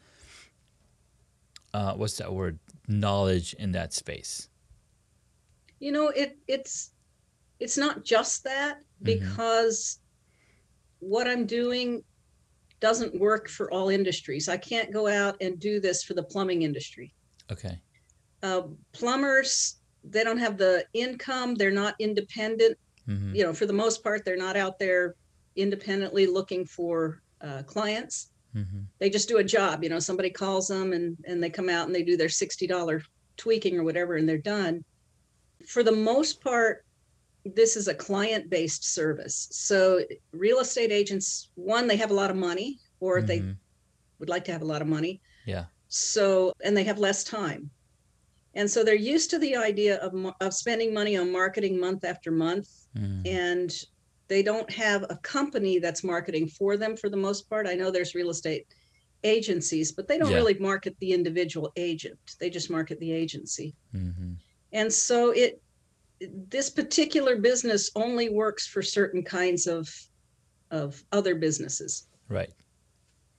uh, 1.75 1.93
what's 1.95 2.17
that 2.19 2.33
word? 2.33 2.59
Knowledge 2.89 3.55
in 3.59 3.73
that 3.73 3.93
space. 3.93 4.49
you 5.81 5.91
know 5.93 6.09
it 6.09 6.39
it's 6.47 6.93
it's 7.59 7.77
not 7.77 8.05
just 8.05 8.45
that 8.45 8.79
because 9.03 9.99
what 11.01 11.27
i'm 11.27 11.45
doing 11.47 12.03
doesn't 12.81 13.13
work 13.21 13.49
for 13.49 13.71
all 13.73 13.89
industries 13.91 14.49
i 14.49 14.57
can't 14.57 14.93
go 14.93 15.09
out 15.09 15.35
and 15.41 15.59
do 15.59 15.81
this 15.81 16.03
for 16.05 16.15
the 16.15 16.23
plumbing 16.23 16.63
industry 16.63 17.13
Okay. 17.53 17.79
Uh, 18.43 18.63
plumbers, 18.93 19.81
they 20.05 20.23
don't 20.25 20.39
have 20.39 20.59
the 20.59 20.85
income. 20.93 21.55
They're 21.55 21.71
not 21.71 21.95
independent. 21.99 22.77
hmm 23.07 23.35
You 23.35 23.43
know, 23.45 23.55
for 23.55 23.67
the 23.67 23.73
most 23.73 24.03
part, 24.03 24.25
they're 24.25 24.37
not 24.37 24.57
out 24.57 24.79
there 24.79 25.15
independently 25.57 26.27
looking 26.27 26.67
for 26.67 27.21
uh, 27.41 27.63
clients. 27.65 28.31
hmm 28.53 28.83
They 29.01 29.11
just 29.11 29.29
do 29.29 29.39
a 29.39 29.45
job. 29.45 29.83
You 29.83 29.91
know, 29.91 29.99
somebody 29.99 30.31
calls 30.31 30.69
them 30.69 30.93
and 30.93 31.17
and 31.29 31.43
they 31.43 31.51
come 31.51 31.69
out 31.69 31.87
and 31.87 31.95
they 31.95 32.05
do 32.05 32.17
their 32.17 32.29
sixty 32.29 32.67
dollar 32.67 33.03
tweaking 33.37 33.79
or 33.79 33.85
whatever, 33.85 34.15
and 34.17 34.29
they're 34.29 34.39
done. 34.57 34.83
For 35.73 35.83
the 35.83 35.99
most 36.11 36.41
part, 36.41 36.85
this 37.45 37.77
is 37.77 37.89
a 37.89 37.95
client 37.95 38.49
based 38.51 38.85
service. 38.99 39.49
So 39.51 40.05
real 40.33 40.61
estate 40.61 40.93
agents, 40.93 41.51
one, 41.55 41.87
they 41.87 41.97
have 41.97 42.11
a 42.11 42.21
lot 42.23 42.31
of 42.31 42.37
money, 42.37 42.79
or 43.01 43.23
they 43.23 43.41
Mhm. 43.41 43.57
would 44.19 44.29
like 44.29 44.45
to 44.45 44.53
have 44.53 44.63
a 44.63 44.73
lot 44.73 44.83
of 44.83 44.89
money. 44.89 45.21
Yeah. 45.47 45.67
So, 45.89 46.53
and 46.65 46.77
they 46.77 46.85
have 46.85 46.99
less 46.99 47.25
time. 47.25 47.71
And 48.57 48.71
so 48.71 48.85
they're 48.85 48.95
used 48.95 49.31
to 49.31 49.39
the 49.39 49.57
idea 49.57 49.97
of, 49.99 50.15
of 50.41 50.55
spending 50.55 50.95
money 50.95 51.17
on 51.17 51.31
marketing 51.33 51.79
month 51.79 52.05
after 52.05 52.31
month. 52.31 52.69
Mhm. 52.97 53.27
And 53.27 53.73
they 54.29 54.43
don't 54.43 54.71
have 54.71 55.05
a 55.11 55.17
company 55.19 55.79
that's 55.79 56.05
marketing 56.05 56.49
for 56.49 56.77
them 56.77 56.97
for 56.97 57.09
the 57.11 57.17
most 57.17 57.49
part. 57.51 57.67
I 57.67 57.75
know 57.75 57.91
there's 57.91 58.15
real 58.15 58.31
estate 58.31 58.67
agencies, 59.23 59.93
but 59.93 60.07
they 60.07 60.19
don't 60.19 60.31
Yeah. 60.31 60.37
really 60.37 60.55
market 60.55 60.97
the 61.01 61.13
individual 61.13 61.73
agent. 61.77 62.19
They 62.39 62.49
just 62.51 62.71
market 62.71 62.99
the 63.01 63.13
agency. 63.13 63.75
Mhm. 63.95 64.37
And 64.73 64.93
so 64.93 65.31
it, 65.31 65.61
this 66.21 66.71
particular 66.71 67.37
business 67.37 67.91
only 67.97 68.29
works 68.29 68.67
for 68.67 68.83
certain 68.83 69.23
kinds 69.23 69.67
of, 69.67 69.89
of 70.71 71.05
other 71.13 71.35
businesses. 71.35 72.07
Right. 72.29 72.53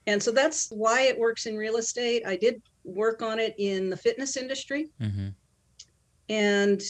And 0.07 0.22
so 0.22 0.31
that's 0.31 0.69
why 0.69 1.01
it 1.03 1.17
works 1.17 1.45
in 1.45 1.55
real 1.55 1.77
estate. 1.77 2.24
I 2.25 2.36
did 2.36 2.62
work 2.86 3.22
on 3.22 3.39
it 3.39 3.56
in 3.58 3.89
the 3.89 3.98
fitness 3.98 4.38
industry. 4.38 4.88
hmm 5.00 5.30
And 6.30 6.82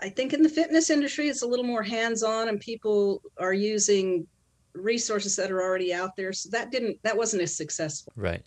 I 0.00 0.08
think 0.08 0.32
in 0.32 0.42
the 0.42 0.48
fitness 0.48 0.90
industry, 0.90 1.28
it's 1.28 1.42
a 1.42 1.46
little 1.46 1.64
more 1.64 1.82
hands 1.82 2.22
on 2.22 2.48
and 2.48 2.60
people 2.60 3.22
are 3.38 3.54
using 3.54 4.26
resources 4.74 5.36
that 5.36 5.50
are 5.50 5.62
already 5.62 5.92
out 5.92 6.10
there. 6.16 6.32
So 6.32 6.50
that 6.52 6.70
didn't, 6.70 6.98
that 7.02 7.16
wasn't 7.16 7.42
as 7.42 7.56
successful. 7.56 8.12
Right. 8.14 8.42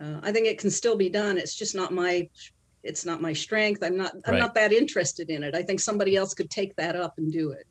Uh, 0.00 0.20
I 0.22 0.32
think 0.32 0.46
it 0.46 0.58
can 0.58 0.70
still 0.70 0.96
be 0.96 1.08
done. 1.08 1.38
It's 1.38 1.54
just 1.54 1.74
not 1.74 1.92
my, 1.92 2.28
it's 2.82 3.04
not 3.04 3.22
my 3.22 3.32
strength. 3.32 3.82
I'm 3.82 3.96
not, 3.96 4.12
I'm 4.26 4.34
Right. 4.34 4.40
not 4.40 4.54
that 4.54 4.72
interested 4.72 5.30
in 5.30 5.42
it. 5.42 5.54
I 5.54 5.62
think 5.62 5.80
somebody 5.80 6.16
else 6.16 6.34
could 6.34 6.50
take 6.50 6.74
that 6.76 6.96
up 6.96 7.14
and 7.18 7.32
do 7.32 7.50
it. 7.52 7.66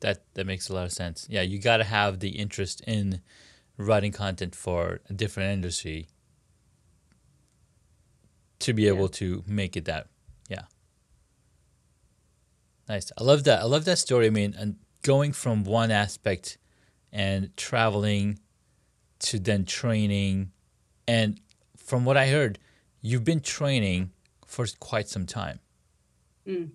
That 0.00 0.24
that 0.34 0.46
makes 0.46 0.68
a 0.68 0.74
lot 0.74 0.84
of 0.84 0.92
sense. 0.92 1.26
Yeah, 1.30 1.40
you 1.40 1.58
got 1.58 1.78
to 1.78 1.84
have 1.84 2.20
the 2.20 2.28
interest 2.28 2.82
in 2.86 3.22
writing 3.78 4.12
content 4.12 4.54
for 4.54 5.00
a 5.08 5.14
different 5.14 5.52
industry 5.52 6.08
to 8.60 8.72
be 8.72 8.82
Yeah. 8.82 8.92
able 8.92 9.08
to 9.10 9.44
make 9.46 9.76
it 9.76 9.84
that. 9.86 10.08
Yeah. 10.48 10.64
Nice. 12.88 13.10
I 13.18 13.22
love 13.24 13.44
that. 13.44 13.60
I 13.60 13.64
love 13.64 13.84
that 13.84 13.98
story. 13.98 14.26
I 14.26 14.30
mean, 14.30 14.54
and 14.56 14.76
going 15.02 15.32
from 15.32 15.64
one 15.64 15.90
aspect 15.90 16.58
and 17.12 17.56
traveling 17.56 18.38
to 19.20 19.38
then 19.38 19.64
training 19.64 20.52
and 21.08 21.40
from 21.76 22.04
what 22.04 22.16
I 22.16 22.28
heard, 22.28 22.58
you've 23.00 23.24
been 23.24 23.40
training 23.40 24.10
for 24.44 24.66
quite 24.80 25.08
some 25.08 25.24
time. 25.26 25.60
Mm. 26.46 26.70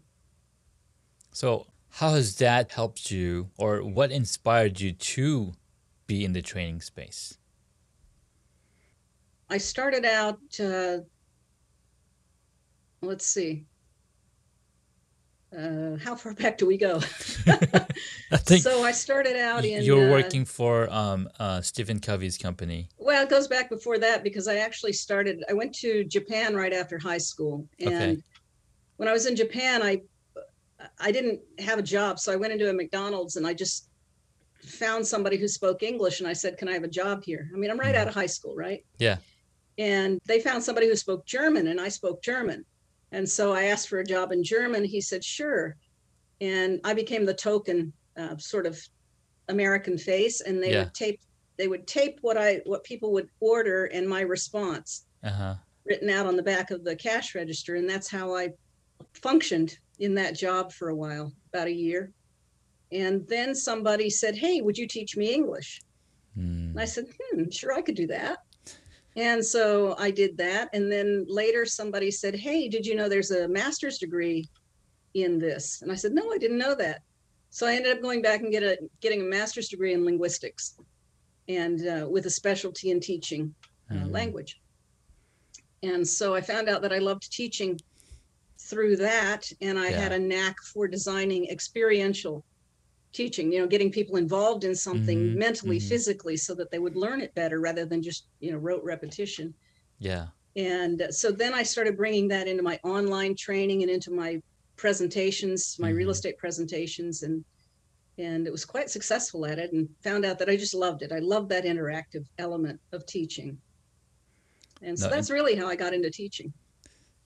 So, 1.34 1.68
how 1.96 2.12
has 2.12 2.38
that 2.38 2.72
helped 2.72 3.12
you, 3.12 3.50
or 3.58 3.84
what 3.84 4.12
inspired 4.12 4.80
you 4.80 4.94
to 4.94 5.54
be 6.08 6.24
in 6.24 6.32
the 6.32 6.42
training 6.42 6.80
space? 6.82 7.38
I 9.50 9.58
started 9.58 10.06
out, 10.06 10.40
uh, 10.62 11.00
let's 13.02 13.26
see. 13.26 13.66
Uh, 15.58 15.98
how 15.98 16.16
far 16.16 16.34
back 16.42 16.58
do 16.58 16.66
we 16.66 16.78
go? 16.78 16.98
I 17.48 18.38
think 18.38 18.64
so 18.64 18.84
I 18.84 18.92
started 18.92 19.36
out 19.36 19.66
in. 19.66 19.84
you 19.84 19.96
were 19.96 20.08
uh, 20.08 20.12
working 20.12 20.46
for 20.46 20.90
um, 20.92 21.28
uh, 21.40 21.62
Stephen 21.62 22.00
Covey's 22.00 22.38
company. 22.38 22.88
Well, 22.98 23.24
it 23.24 23.30
goes 23.30 23.48
back 23.48 23.70
before 23.70 23.98
that 24.00 24.24
because 24.24 24.48
I 24.48 24.58
actually 24.58 24.94
started. 24.94 25.44
I 25.50 25.54
went 25.54 25.74
to 25.76 26.04
Japan 26.06 26.56
right 26.56 26.72
after 26.74 26.98
high 26.98 27.18
school, 27.18 27.68
and 27.80 27.94
Okay. 27.94 28.18
when 28.98 29.10
I 29.10 29.14
was 29.14 29.26
in 29.26 29.36
Japan, 29.36 29.82
I 29.84 30.02
I 31.00 31.12
didn't 31.12 31.42
have 31.60 31.80
a 31.80 31.84
job, 31.84 32.18
so 32.20 32.32
I 32.32 32.38
went 32.38 32.54
into 32.54 32.70
a 32.70 32.74
McDonald's 32.74 33.36
and 33.36 33.46
I 33.46 33.54
just 33.54 33.88
found 34.64 35.06
somebody 35.06 35.38
who 35.38 35.48
spoke 35.50 35.84
English, 35.84 36.20
and 36.22 36.30
I 36.30 36.34
said, 36.34 36.58
"Can 36.58 36.70
I 36.70 36.74
have 36.74 36.84
a 36.84 36.88
job 36.88 37.24
here?" 37.26 37.50
I 37.54 37.58
mean, 37.58 37.70
I'm 37.72 37.80
right 37.80 37.94
Mhm. 37.94 38.00
out 38.00 38.08
of 38.08 38.14
high 38.14 38.26
school, 38.28 38.56
right? 38.56 38.86
Yeah. 39.00 39.18
And 39.78 40.18
they 40.26 40.40
found 40.40 40.64
somebody 40.64 40.88
who 40.88 40.96
spoke 40.96 41.26
German, 41.26 41.68
and 41.68 41.80
I 41.82 41.90
spoke 41.90 42.24
German, 42.24 42.66
and 43.12 43.28
so 43.30 43.54
I 43.54 43.64
asked 43.66 43.90
for 43.90 44.00
a 44.00 44.06
job 44.06 44.32
in 44.32 44.44
German. 44.44 44.84
He 44.86 45.02
said, 45.02 45.24
"Sure," 45.24 45.76
and 46.42 46.80
I 46.84 46.94
became 46.94 47.26
the 47.26 47.34
token 47.34 47.94
uh, 48.18 48.38
sort 48.38 48.66
of 48.68 48.80
American 49.50 49.98
face, 49.98 50.42
and 50.42 50.62
they 50.64 50.72
Yeah. 50.72 50.86
would 50.86 50.94
tape 50.94 51.20
they 51.58 51.68
would 51.68 51.88
tape 51.88 52.18
what 52.22 52.38
I 52.38 52.62
what 52.66 52.84
people 52.84 53.12
would 53.14 53.28
order 53.40 53.86
and 53.86 54.08
my 54.10 54.22
response 54.22 55.06
Uh 55.24 55.30
huh. 55.32 55.56
written 55.86 56.10
out 56.10 56.26
on 56.28 56.36
the 56.38 56.44
back 56.44 56.72
of 56.72 56.84
the 56.84 56.96
cash 56.96 57.36
register, 57.36 57.76
and 57.76 57.90
that's 57.90 58.10
how 58.10 58.36
I 58.36 58.50
functioned 59.16 59.78
in 60.00 60.16
that 60.16 60.36
job 60.36 60.72
for 60.74 60.90
a 60.90 60.96
while, 60.96 61.34
about 61.54 61.68
a 61.68 61.74
year. 61.74 62.12
And 62.92 63.28
then 63.28 63.56
somebody 63.56 64.10
said, 64.10 64.36
"Hey, 64.38 64.62
would 64.62 64.78
you 64.78 64.88
teach 64.88 65.18
me 65.18 65.34
English?" 65.34 65.80
Mm. 66.38 66.72
And 66.74 66.82
I 66.82 66.86
said, 66.86 67.06
"Hmm, 67.32 67.50
sure, 67.52 67.74
I 67.74 67.82
could 67.82 67.96
do 67.96 68.08
that." 68.08 68.40
And 69.16 69.44
so 69.46 69.96
I 69.98 70.12
did 70.12 70.38
that. 70.38 70.70
And 70.74 70.92
then 70.92 71.26
later 71.28 71.66
somebody 71.66 72.12
said, 72.12 72.36
Hey, 72.36 72.70
did 72.70 72.86
you 72.86 72.96
know 72.96 73.10
there's 73.10 73.32
a 73.32 73.48
master's 73.48 73.98
degree 73.98 74.48
in 75.14 75.38
this? 75.38 75.82
And 75.82 75.92
I 75.92 75.96
said, 75.96 76.14
No, 76.14 76.32
I 76.32 76.38
didn't 76.38 76.58
know 76.58 76.76
that. 76.76 77.02
So 77.50 77.68
I 77.68 77.76
ended 77.76 77.96
up 77.98 78.02
going 78.02 78.22
back 78.22 78.40
and 78.40 78.52
get 78.52 78.64
a, 78.64 78.78
getting 79.02 79.22
a 79.22 79.26
master's 79.26 79.68
degree 79.68 79.94
in 79.94 80.06
linguistics 80.06 80.76
and 81.50 81.86
uh, 81.86 82.08
with 82.10 82.26
a 82.26 82.30
specialty 82.30 82.92
in 82.92 83.00
teaching 83.02 83.54
uh, 83.90 83.96
Mhm. 83.96 84.12
language. 84.12 84.58
And 85.84 86.08
so 86.08 86.34
I 86.34 86.42
found 86.42 86.70
out 86.70 86.82
that 86.84 86.94
I 86.94 87.00
loved 87.00 87.30
teaching 87.32 87.78
through 88.70 88.96
that. 88.98 89.50
And 89.60 89.78
I 89.78 89.88
had 89.92 90.12
a 90.14 90.20
knack 90.20 90.56
for 90.74 90.88
designing 90.88 91.50
experiential 91.50 92.46
teaching, 93.14 93.52
you 93.52 93.60
know, 93.60 93.68
getting 93.68 93.92
people 93.92 94.18
involved 94.18 94.64
in 94.64 94.76
something 94.76 95.34
Mhm, 95.34 95.38
mentally, 95.38 95.80
mhm. 95.80 95.80
physically, 95.80 96.38
so 96.38 96.56
that 96.56 96.72
they 96.72 96.80
would 96.80 96.96
learn 96.96 97.22
it 97.22 97.34
better 97.36 97.60
rather 97.60 97.86
than 97.86 98.02
just, 98.02 98.28
you 98.40 98.52
know, 98.52 98.58
rote 98.58 98.84
repetition. 98.84 99.56
Yeah. 100.00 100.32
And 100.56 101.02
uh, 101.02 101.12
so 101.12 101.32
then 101.32 101.54
I 101.54 101.64
started 101.64 101.98
bringing 101.98 102.28
that 102.30 102.48
into 102.48 102.64
my 102.64 102.80
online 102.84 103.36
training 103.38 103.82
and 103.82 103.92
into 103.92 104.12
my 104.12 104.40
presentations, 104.78 105.76
my 105.80 105.90
real 105.90 106.10
Mhm. 106.10 106.10
estate 106.10 106.38
presentations, 106.38 107.22
and 107.24 107.44
and 108.18 108.48
it 108.48 108.52
was 108.52 108.66
quite 108.66 108.90
successful 108.92 109.46
at 109.46 109.60
it. 109.60 109.74
And 109.74 109.90
found 110.04 110.26
out 110.26 110.40
that 110.40 110.50
I 110.50 110.58
just 110.58 110.76
loved 110.76 111.04
it. 111.04 111.12
I 111.14 111.20
loved 111.20 111.50
that 111.52 111.66
interactive 111.66 112.26
element 112.40 112.82
of 112.94 113.06
teaching. 113.08 113.62
And 114.82 115.00
so 115.00 115.08
No, 115.08 115.10
that's 115.10 115.32
really 115.32 115.56
how 115.56 115.68
I 115.68 115.76
got 115.76 115.94
into 115.94 116.12
teaching. 116.12 116.54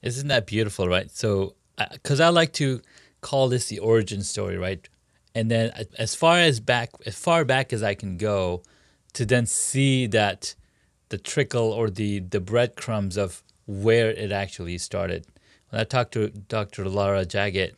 Isn't 0.02 0.28
that 0.28 0.46
beautiful, 0.46 0.88
right? 0.88 1.10
So, 1.12 1.56
because 1.92 2.20
I 2.20 2.30
like 2.30 2.54
to 2.54 2.82
call 3.22 3.50
this 3.50 3.68
the 3.68 3.80
origin 3.80 4.22
story, 4.24 4.58
right? 4.58 4.88
And 5.36 5.52
then 5.52 5.72
as 6.00 6.16
far 6.16 6.40
as 6.40 6.60
back, 6.62 6.92
as 7.06 7.16
far 7.16 7.44
back 7.44 7.74
as 7.74 7.84
I 7.84 7.94
can 7.94 8.18
go, 8.18 8.64
to 9.14 9.26
then 9.26 9.46
see 9.46 10.08
that 10.08 10.56
the 11.10 11.18
trickle 11.18 11.72
or 11.72 11.90
the 11.90 12.20
the 12.20 12.40
breadcrumbs 12.40 13.18
of 13.18 13.44
where 13.68 14.10
it 14.10 14.32
actually 14.32 14.78
started. 14.78 15.26
When 15.70 15.82
I 15.82 15.84
talked 15.84 16.14
to 16.14 16.30
Dr. 16.30 16.88
Laura 16.88 17.26
Jaggett 17.26 17.74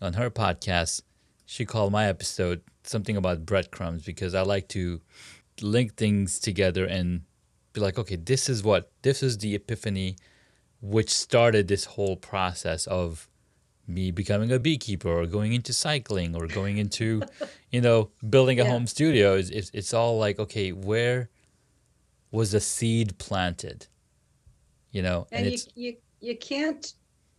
on 0.00 0.14
her 0.14 0.30
podcast, 0.30 1.02
she 1.44 1.64
called 1.66 1.92
my 1.92 2.06
episode 2.06 2.62
something 2.84 3.16
about 3.16 3.44
breadcrumbs 3.44 4.04
because 4.04 4.34
I 4.34 4.42
like 4.42 4.68
to 4.68 5.00
link 5.60 5.96
things 5.96 6.38
together 6.38 6.86
and 6.86 7.22
be 7.72 7.80
like, 7.80 7.98
okay, 7.98 8.16
this 8.16 8.48
is 8.48 8.62
what 8.62 8.90
this 9.02 9.22
is 9.22 9.38
the 9.38 9.54
epiphany 9.54 10.16
which 10.80 11.10
started 11.10 11.68
this 11.68 11.84
whole 11.84 12.16
process 12.16 12.86
of 12.86 13.28
me 13.86 14.10
becoming 14.10 14.50
a 14.52 14.58
beekeeper 14.58 15.08
or 15.08 15.26
going 15.26 15.52
into 15.52 15.72
cycling 15.72 16.34
or 16.36 16.46
going 16.46 16.78
into 16.78 17.22
you 17.70 17.80
know 17.80 18.10
building 18.30 18.60
a 18.60 18.64
Yeah. 18.64 18.70
home 18.70 18.86
studio 18.86 19.36
it's, 19.36 19.50
it's, 19.50 19.70
it's 19.74 19.92
all 19.94 20.18
like 20.18 20.38
okay 20.38 20.72
where 20.72 21.30
was 22.30 22.52
the 22.52 22.60
seed 22.60 23.18
planted 23.18 23.86
you 24.90 25.02
know 25.02 25.26
and, 25.32 25.40
And 25.40 25.46
you, 25.46 25.52
it's 25.54 25.68
you 25.74 25.96
you 26.20 26.36
can't 26.36 26.92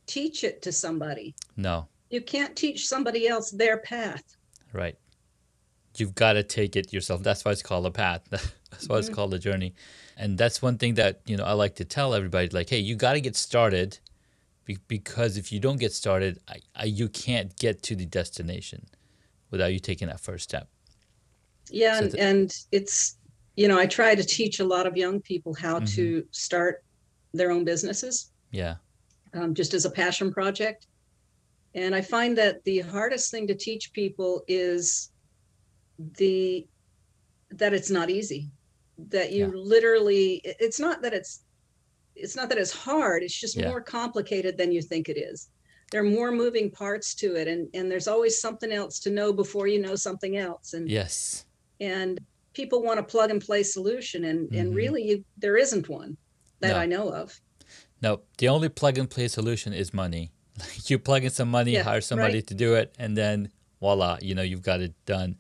teach 0.06 0.44
it 0.44 0.62
to 0.64 0.72
somebody. 0.72 1.34
no 1.56 1.88
You 2.10 2.22
can't 2.22 2.56
teach 2.56 2.88
somebody 2.88 3.28
else 3.28 3.50
their 3.52 3.78
path. 3.78 4.24
right 4.74 4.98
you've 5.98 6.16
got 6.16 6.34
to 6.34 6.44
take 6.44 6.76
it 6.76 6.92
yourself 6.92 7.24
that's 7.24 7.46
why 7.46 7.52
it's 7.52 7.62
called 7.62 7.86
a 7.86 7.92
path 7.92 8.24
that's 8.72 8.90
why 8.90 8.98
it's 8.98 9.10
Mhm. 9.10 9.14
called 9.14 9.34
a 9.34 9.40
journey 9.40 9.74
and 10.18 10.38
that's 10.38 10.62
one 10.62 10.78
thing 10.78 10.96
that 10.96 11.22
you 11.26 11.38
know 11.38 11.44
i 11.46 11.54
like 11.54 11.76
to 11.76 11.86
tell 11.86 12.14
everybody 12.14 12.50
like 12.50 12.70
hey 12.70 12.80
you 12.80 12.96
got 12.96 13.14
to 13.14 13.22
get 13.22 13.36
started 13.36 14.00
be- 14.66 14.78
because 14.88 15.38
if 15.38 15.52
you 15.52 15.60
don't 15.60 15.80
get 15.80 15.94
started 15.94 16.40
I, 16.48 16.58
I, 16.76 16.84
you 16.86 17.10
can't 17.10 17.56
get 17.58 17.84
to 17.84 17.96
the 17.96 18.06
destination 18.06 18.86
without 19.52 19.74
you 19.74 19.80
taking 19.80 20.08
that 20.08 20.20
first 20.20 20.44
step 20.46 20.70
Yeah, 21.70 22.00
So 22.00 22.06
and, 22.06 22.12
the- 22.14 22.20
and 22.22 22.52
it's 22.72 23.18
you 23.56 23.68
know 23.68 23.78
I 23.80 23.86
try 23.86 24.16
to 24.16 24.24
teach 24.24 24.60
a 24.60 24.64
lot 24.66 24.88
of 24.88 24.98
young 24.98 25.22
people 25.22 25.54
how 25.54 25.80
Mhm. 25.80 25.88
to 25.96 26.28
start 26.32 26.84
their 27.34 27.52
own 27.52 27.64
businesses, 27.66 28.32
yeah 28.52 28.76
um, 29.34 29.54
just 29.56 29.74
as 29.74 29.86
a 29.86 29.90
passion 29.92 30.32
project. 30.32 30.88
And 31.76 31.96
I 31.96 32.02
find 32.02 32.38
that 32.38 32.64
the 32.66 32.80
hardest 32.82 33.32
thing 33.32 33.48
to 33.48 33.56
teach 33.56 33.92
people 33.94 34.44
is 34.48 35.12
the 36.18 36.68
that 37.52 37.74
it's 37.74 37.90
not 37.92 38.10
easy. 38.10 38.52
That 39.10 39.32
you 39.32 39.46
Yeah. 39.46 39.52
literally 39.54 40.42
it's 40.44 40.80
not 40.80 41.02
that 41.04 41.14
it's 41.14 41.43
it's 42.16 42.36
not 42.36 42.50
that 42.50 42.58
it's 42.58 42.72
hard, 42.72 43.24
it's 43.24 43.40
just 43.40 43.56
Yeah. 43.58 43.70
more 43.70 43.82
complicated 43.82 44.58
than 44.58 44.72
you 44.72 44.82
think 44.82 45.10
it 45.10 45.18
is. 45.18 45.50
There 45.92 46.02
are 46.02 46.10
more 46.10 46.32
moving 46.32 46.72
parts 46.72 47.14
to 47.16 47.36
it 47.36 47.48
and 47.48 47.70
and 47.74 47.90
there's 47.92 48.08
always 48.08 48.40
something 48.40 48.72
else 48.72 49.00
to 49.02 49.10
know 49.10 49.32
before 49.34 49.68
you 49.68 49.80
know 49.80 49.96
something 49.96 50.38
else. 50.38 50.74
And 50.74 50.90
Yes. 50.90 51.46
and 51.80 52.20
people 52.54 52.82
want 52.84 53.00
a 53.00 53.04
plug 53.04 53.30
and 53.32 53.42
play 53.42 53.64
solution 53.64 54.24
and 54.26 54.50
Mhm. 54.50 54.60
and 54.60 54.76
really 54.76 55.04
you, 55.04 55.26
there 55.38 55.58
isn't 55.58 55.90
one 55.90 56.18
that 56.60 56.74
No. 56.74 56.78
I 56.78 56.86
know 56.86 57.10
of. 57.14 57.40
No, 58.02 58.22
the 58.38 58.48
only 58.50 58.70
plug 58.70 58.98
and 58.98 59.10
play 59.10 59.28
solution 59.28 59.74
is 59.74 59.94
money. 59.94 60.32
Like 60.60 60.90
you 60.90 61.00
plug 61.00 61.24
in 61.24 61.30
some 61.32 61.50
money, 61.50 61.72
Yeah, 61.74 61.84
hire 61.84 62.02
somebody 62.02 62.36
right. 62.36 62.48
to 62.48 62.54
do 62.54 62.76
it, 62.76 62.94
and 63.00 63.18
then 63.18 63.50
voila, 63.80 64.18
you 64.22 64.36
know, 64.36 64.42
you've 64.44 64.62
got 64.62 64.82
it 64.82 64.94
done. 65.06 65.38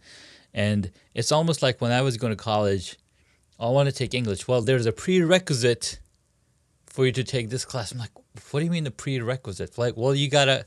And 0.53 0.91
it's 1.13 1.31
almost 1.31 1.61
like 1.61 1.81
when 1.81 1.91
I 1.91 2.01
was 2.01 2.17
going 2.17 2.31
to 2.31 2.37
college, 2.37 2.97
I 3.59 3.69
want 3.69 3.87
to 3.89 3.95
take 3.95 4.13
English. 4.13 4.47
Well, 4.47 4.61
there's 4.61 4.85
a 4.85 4.91
prerequisite 4.91 5.99
for 6.93 7.07
you 7.07 7.11
to 7.11 7.23
take 7.23 7.49
this 7.49 7.65
class. 7.65 7.91
I'm 7.91 7.97
like, 7.97 8.11
what 8.51 8.59
do 8.59 8.65
you 8.65 8.71
mean 8.71 8.83
the 8.83 8.91
prerequisite? 8.91 9.79
Like, 9.79 9.97
well, 9.97 10.13
you 10.13 10.29
got 10.29 10.45
to 10.45 10.65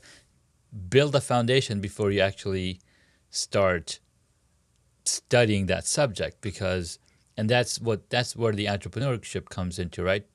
build 0.89 1.15
a 1.15 1.21
foundation 1.21 1.79
before 1.79 2.11
you 2.11 2.19
actually 2.19 2.81
start 3.29 3.99
studying 5.05 5.67
that 5.67 5.87
subject 5.87 6.41
because 6.41 6.99
and 7.37 7.49
that's 7.49 7.79
what 7.79 8.09
that's 8.09 8.35
where 8.35 8.51
the 8.51 8.65
entrepreneurship 8.65 9.47
comes 9.47 9.79
into, 9.79 10.03
right? 10.03 10.25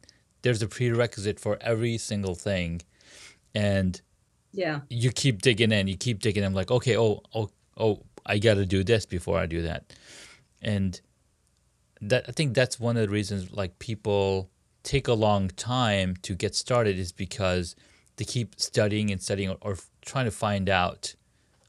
There's 0.41 0.63
a 0.63 0.67
prerequisite 0.67 1.39
for 1.39 1.59
every 1.61 1.99
single 1.99 2.35
thing 2.35 2.81
and 3.55 4.01
Yeah. 4.53 4.81
you 4.89 5.11
keep 5.13 5.43
digging 5.43 5.73
in, 5.73 5.89
you 5.89 5.97
keep 5.99 6.21
digging 6.21 6.43
in 6.43 6.47
I'm 6.47 6.55
like, 6.55 6.71
okay, 6.71 6.97
oh, 6.97 7.21
oh, 7.35 7.51
oh, 7.77 8.03
I 8.25 8.39
got 8.39 8.55
to 8.55 8.65
do 8.65 8.83
this 8.83 9.05
before 9.05 9.39
I 9.39 9.45
do 9.45 9.61
that. 9.63 9.93
And 10.63 10.99
that 12.01 12.25
I 12.29 12.33
think 12.33 12.55
that's 12.55 12.81
one 12.81 12.97
of 12.97 13.03
the 13.03 13.13
reasons 13.13 13.53
like 13.53 13.79
people 13.79 14.49
take 14.83 15.09
a 15.09 15.15
long 15.15 15.49
time 15.49 16.17
to 16.23 16.35
get 16.35 16.55
started 16.55 16.99
is 16.99 17.13
because 17.13 17.77
they 18.17 18.25
keep 18.25 18.61
studying 18.61 19.11
and 19.11 19.23
studying 19.23 19.51
or, 19.51 19.59
or 19.61 19.77
trying 20.05 20.25
to 20.25 20.31
find 20.31 20.69
out 20.69 21.15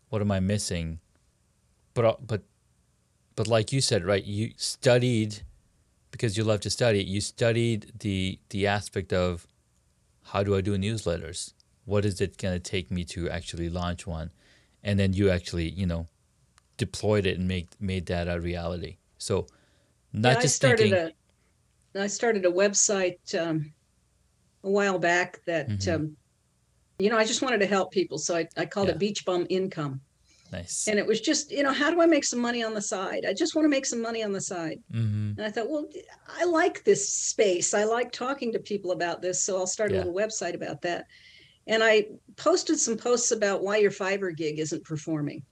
what 0.10 0.22
am 0.22 0.32
I 0.32 0.40
missing. 0.40 1.00
But 1.94 2.06
uh, 2.06 2.16
but 2.26 2.44
but 3.36 3.48
like 3.48 3.72
you 3.72 3.82
said, 3.82 4.06
right? 4.06 4.24
You 4.24 4.52
studied 4.58 5.42
because 6.12 6.38
you 6.38 6.44
love 6.44 6.62
to 6.62 6.70
study. 6.70 7.04
You 7.04 7.22
studied 7.22 7.92
the 8.00 8.40
the 8.50 8.68
aspect 8.68 9.14
of 9.14 9.48
how 10.26 10.44
do 10.44 10.56
I 10.56 10.62
do 10.62 10.78
newsletters? 10.78 11.54
What 11.86 12.06
is 12.06 12.22
it 12.22 12.38
going 12.38 12.54
to 12.54 12.60
take 12.60 12.90
me 12.92 13.04
to 13.06 13.30
actually 13.30 13.70
launch 13.70 14.08
one? 14.08 14.32
And 14.84 15.00
then 15.00 15.14
you 15.14 15.30
actually, 15.30 15.70
you 15.70 15.86
know, 15.86 16.08
deployed 16.78 17.26
it 17.26 17.38
and 17.38 17.48
made 17.48 17.70
made 17.80 18.06
that 18.08 18.28
a 18.28 18.40
reality. 18.40 18.98
So 19.18 19.48
not 20.12 20.36
yeah, 20.36 20.42
just 20.42 20.62
thinking, 20.62 20.94
a 20.94 21.12
I 21.96 22.08
started 22.08 22.46
a 22.46 22.52
website 22.52 23.20
um, 23.40 23.74
a 24.64 24.70
while 24.70 25.00
back 25.00 25.40
that 25.46 25.70
Mhm. 25.70 25.96
um, 25.96 26.18
you 27.00 27.10
know 27.10 27.18
I 27.18 27.26
just 27.26 27.42
wanted 27.42 27.60
to 27.60 27.68
help 27.68 27.92
people, 27.92 28.18
so 28.18 28.36
I, 28.36 28.48
I 28.58 28.66
called 28.66 28.90
Yeah. 28.90 28.96
it 28.96 29.00
Beach 29.00 29.26
Bum 29.26 29.48
Income, 29.50 30.02
nice. 30.52 30.88
and 30.88 31.00
it 31.00 31.06
was 31.08 31.22
just 31.22 31.52
you 31.52 31.64
know 31.64 31.74
how 31.74 31.92
do 31.92 32.02
I 32.02 32.06
make 32.08 32.26
some 32.26 32.40
money 32.40 32.64
on 32.64 32.74
the 32.74 32.82
side? 32.82 33.26
I 33.26 33.34
just 33.34 33.56
want 33.56 33.66
to 33.66 33.70
make 33.70 33.86
some 33.86 34.02
money 34.02 34.24
on 34.24 34.32
the 34.34 34.42
side, 34.42 34.80
hmm 34.92 35.32
and 35.38 35.46
I 35.48 35.52
thought, 35.52 35.70
well, 35.70 35.88
I 36.28 36.46
like 36.46 36.84
this 36.84 37.12
space. 37.14 37.74
I 37.74 37.86
like 37.86 38.12
talking 38.12 38.52
to 38.54 38.60
people 38.60 38.92
about 38.92 39.22
this, 39.22 39.44
so 39.44 39.58
I'll 39.58 39.68
start 39.68 39.92
a 39.92 39.96
little 39.96 40.14
website 40.14 40.56
about 40.56 40.82
that. 40.84 41.06
And 41.68 41.84
I 41.84 42.08
posted 42.38 42.80
some 42.80 42.98
posts 42.98 43.32
about 43.32 43.64
why 43.64 43.78
your 43.78 43.92
Fiverr 43.92 44.36
gig 44.36 44.60
isn't 44.60 44.84
performing. 44.86 45.44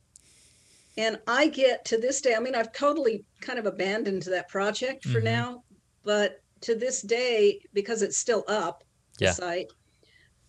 And 0.97 1.19
I 1.25 1.47
get 1.47 1.85
to 1.85 1.97
this 1.97 2.21
day, 2.21 2.35
I 2.35 2.39
mean, 2.39 2.53
I've 2.53 2.73
totally 2.73 3.23
kind 3.41 3.57
of 3.57 3.65
abandoned 3.65 4.23
that 4.23 4.49
project 4.49 5.05
for 5.05 5.21
Mhm. 5.21 5.23
now, 5.23 5.63
but 6.03 6.40
to 6.61 6.75
this 6.75 7.01
day, 7.01 7.59
because 7.73 8.01
it's 8.01 8.17
still 8.17 8.43
up, 8.47 8.83
Yeah. 9.19 9.31
site, 9.33 9.67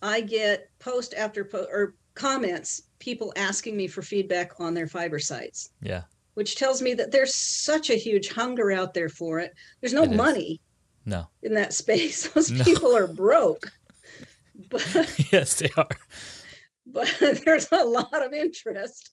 I 0.01 0.21
get 0.21 0.69
post 0.79 1.13
after 1.15 1.43
post 1.45 1.69
or 1.71 1.95
comments, 2.15 2.83
people 2.99 3.33
asking 3.35 3.75
me 3.75 3.87
for 3.87 4.01
feedback 4.01 4.59
on 4.59 4.73
their 4.73 4.87
Fiverr 4.87 5.21
sites 5.21 5.69
Yeah. 5.81 6.03
which 6.35 6.55
tells 6.55 6.81
me 6.81 6.93
that 6.95 7.11
there's 7.11 7.35
such 7.35 7.89
a 7.89 7.95
huge 7.95 8.29
hunger 8.29 8.71
out 8.71 8.93
there 8.93 9.09
for 9.09 9.39
it. 9.39 9.53
There's 9.81 9.93
no 9.93 10.03
It 10.03 10.11
is. 10.11 10.17
money 10.17 10.61
No. 11.05 11.27
in 11.41 11.53
that 11.55 11.73
space. 11.81 12.27
Those 12.29 12.51
No. 12.51 12.63
people 12.63 12.95
are 12.95 13.07
broke. 13.07 13.71
But 14.69 14.85
yes, 15.31 15.55
they 15.55 15.69
are. 15.75 15.89
but 16.85 17.11
there's 17.43 17.67
a 17.71 17.83
lot 17.83 18.23
of 18.25 18.33
interest. 18.33 19.09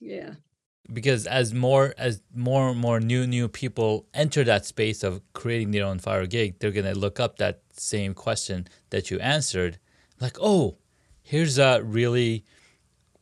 Yeah. 0.00 0.34
Because 0.92 1.26
as 1.26 1.52
more 1.52 1.94
as 1.98 2.22
more 2.34 2.68
and 2.70 2.78
more 2.78 3.00
new 3.00 3.26
new 3.26 3.48
people 3.48 4.06
enter 4.14 4.44
that 4.44 4.64
space 4.66 5.02
of 5.02 5.20
creating 5.32 5.72
their 5.72 5.84
own 5.84 5.98
Fiverr 5.98 6.28
gig 6.30 6.58
they're 6.58 6.70
going 6.70 6.86
to 6.86 6.98
look 6.98 7.18
up 7.18 7.38
that 7.38 7.62
same 7.72 8.14
question 8.14 8.68
that 8.90 9.10
you 9.10 9.18
answered 9.18 9.78
like 10.20 10.36
oh 10.40 10.78
here's 11.22 11.58
a 11.58 11.82
really 11.82 12.44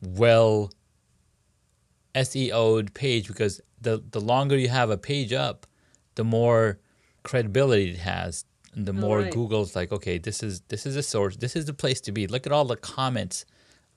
well 0.01 0.69
seo'd 2.23 2.93
page 2.93 3.27
because 3.27 3.59
the 3.81 4.03
the 4.11 4.21
longer 4.21 4.55
you 4.57 4.69
have 4.69 4.89
a 4.89 4.97
page 4.97 5.33
up 5.33 5.65
the 6.15 6.23
more 6.23 6.79
credibility 7.23 7.89
it 7.91 7.97
has 7.97 8.45
and 8.73 8.85
the 8.85 8.91
Oh, 8.91 8.95
more 8.95 9.19
right. 9.21 9.31
google's 9.31 9.75
like 9.75 9.91
okay 9.91 10.17
this 10.17 10.41
is 10.43 10.61
this 10.69 10.85
is 10.85 10.95
a 10.95 11.03
source 11.03 11.35
this 11.37 11.55
is 11.55 11.65
the 11.65 11.73
place 11.73 11.99
to 12.01 12.11
be 12.11 12.27
look 12.27 12.45
at 12.45 12.51
all 12.53 12.65
the 12.65 12.77
comments 12.77 13.45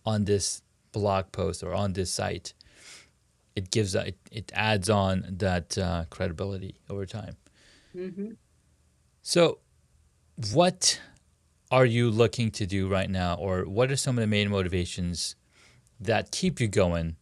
on 0.05 0.25
this 0.25 0.63
blog 0.93 1.31
post 1.33 1.63
or 1.63 1.75
on 1.75 1.93
this 1.93 2.11
site 2.11 2.55
it 3.59 3.66
gives 3.77 3.94
it, 3.94 4.18
it 4.40 4.49
adds 4.55 4.88
on 4.90 5.14
that 5.44 5.68
uh, 5.77 6.05
credibility 6.14 6.75
over 6.88 7.07
time. 7.07 7.35
Hmm 7.92 8.33
so 9.29 9.59
what 10.55 10.99
are 11.71 11.85
you 11.85 12.11
looking 12.11 12.51
to 12.53 12.64
do 12.64 12.88
right 12.88 13.11
now? 13.11 13.35
Or 13.35 13.64
what 13.64 13.90
are 13.90 13.97
some 13.97 14.16
of 14.16 14.23
the 14.23 14.27
main 14.27 14.49
motivations 14.49 15.37
that 16.01 16.31
keep 16.31 16.61
you 16.62 16.68
going? 16.68 17.16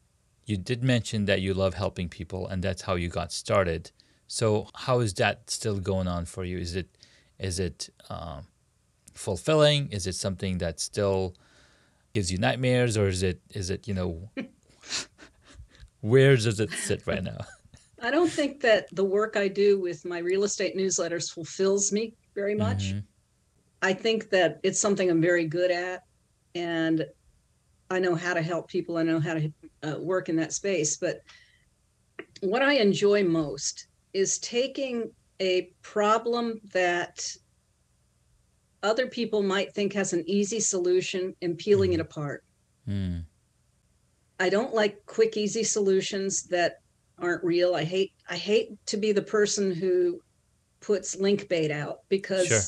You 0.44 0.57
did 0.57 0.85
mention 0.85 1.25
that 1.25 1.40
you 1.40 1.53
love 1.53 1.75
helping 1.75 2.09
people 2.09 2.46
and 2.46 2.62
that's 2.62 2.83
how 2.83 2.94
you 2.94 3.09
got 3.09 3.33
started. 3.33 3.90
So 4.29 4.68
how 4.75 5.01
is 5.01 5.14
that 5.14 5.51
still 5.51 5.81
going 5.81 6.07
on 6.07 6.27
for 6.27 6.44
you? 6.44 6.59
Is 6.59 6.77
it 6.77 6.88
is 7.40 7.59
it 7.59 7.88
um, 8.09 8.46
fulfilling? 9.14 9.90
Is 9.90 10.07
it 10.07 10.14
something 10.14 10.59
that 10.59 10.79
still 10.79 11.35
gives 12.14 12.31
you 12.31 12.38
nightmares? 12.38 12.96
Or 12.96 13.09
is 13.09 13.25
it 13.25 13.40
is 13.51 13.68
it 13.68 13.88
you 13.88 13.94
know 13.94 14.31
where 16.07 16.37
does 16.37 16.61
it 16.61 16.71
sit 16.73 17.07
right 17.07 17.25
now 17.25 17.38
I 18.01 18.11
don't 18.11 18.31
think 18.31 18.61
that 18.61 18.88
the 18.92 19.05
work 19.05 19.37
I 19.37 19.49
do 19.49 19.81
with 19.81 20.05
my 20.05 20.19
real 20.19 20.45
estate 20.45 20.77
newsletters 20.77 21.31
fulfills 21.31 21.92
me 21.92 22.14
very 22.35 22.55
much. 22.55 22.92
Mhm. 22.92 23.05
I 23.81 23.95
think 23.95 24.29
that 24.31 24.61
it's 24.62 24.79
something 24.81 25.11
I'm 25.11 25.23
very 25.23 25.47
good 25.47 25.71
at, 25.71 26.03
and 26.55 27.07
I 27.88 27.99
know 27.99 28.14
how 28.14 28.35
to 28.35 28.42
help 28.42 28.69
people. 28.69 28.99
I 28.99 29.03
know 29.03 29.21
how 29.21 29.35
to 29.35 29.53
uh, 29.83 29.99
work 29.99 30.29
in 30.29 30.37
that 30.37 30.53
space. 30.53 30.99
But 30.99 31.21
what 32.40 32.62
I 32.62 32.75
enjoy 32.75 33.25
most 33.25 33.88
is 34.12 34.38
taking 34.38 35.11
a 35.40 35.71
problem 35.83 36.61
that 36.73 37.19
other 38.83 39.07
people 39.07 39.42
might 39.42 39.75
think 39.75 39.92
has 39.92 40.12
an 40.12 40.25
easy 40.27 40.61
solution 40.61 41.35
and 41.42 41.57
peeling 41.57 41.92
it 41.92 42.01
apart. 42.01 42.45
Mm. 42.88 43.25
I 44.38 44.49
don't 44.49 44.75
like 44.75 44.99
quick, 45.07 45.37
easy 45.37 45.64
solutions 45.64 46.44
that 46.44 46.75
aren't 47.18 47.44
real. 47.44 47.75
I 47.75 47.85
hate 47.85 48.12
I 48.29 48.37
hate 48.37 48.68
to 48.87 48.96
be 48.96 49.12
the 49.12 49.22
person 49.22 49.72
who 49.72 50.20
puts 50.81 51.16
link 51.16 51.49
bait 51.49 51.70
out 51.70 51.99
because 52.11 52.46
Sure. 52.46 52.61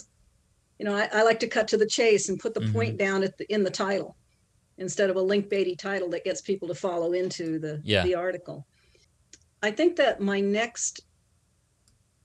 you 0.78 0.87
know 0.87 0.94
I, 0.94 1.09
I 1.12 1.22
like 1.22 1.40
to 1.40 1.46
cut 1.48 1.68
to 1.68 1.76
the 1.76 1.87
chase 1.87 2.28
and 2.31 2.38
put 2.38 2.54
the 2.54 2.61
Mhm. 2.61 2.72
point 2.72 2.96
down 2.98 3.22
at 3.22 3.37
the 3.37 3.44
in 3.52 3.62
the 3.62 3.70
title 3.70 4.16
instead 4.78 5.11
of 5.11 5.16
a 5.16 5.20
link 5.22 5.50
baity 5.50 5.76
title 5.76 6.09
that 6.11 6.24
gets 6.24 6.40
people 6.40 6.68
to 6.68 6.74
follow 6.74 7.12
into 7.12 7.59
the 7.59 7.81
Yeah. 7.85 8.02
the 8.04 8.14
article. 8.14 8.66
I 9.62 9.70
think 9.70 9.96
that 9.96 10.20
my 10.20 10.40
next 10.40 11.02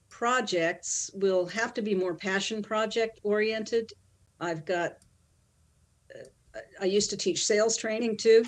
projects 0.10 1.10
will 1.16 1.46
have 1.48 1.74
to 1.74 1.82
be 1.82 1.96
more 1.96 2.16
passion 2.16 2.62
project 2.62 3.20
oriented. 3.24 3.92
I've 4.40 4.64
got 4.64 4.94
uh, 6.16 6.60
I 6.80 6.86
used 6.86 7.10
to 7.10 7.18
teach 7.18 7.46
sales 7.46 7.76
training 7.76 8.18
too 8.18 8.46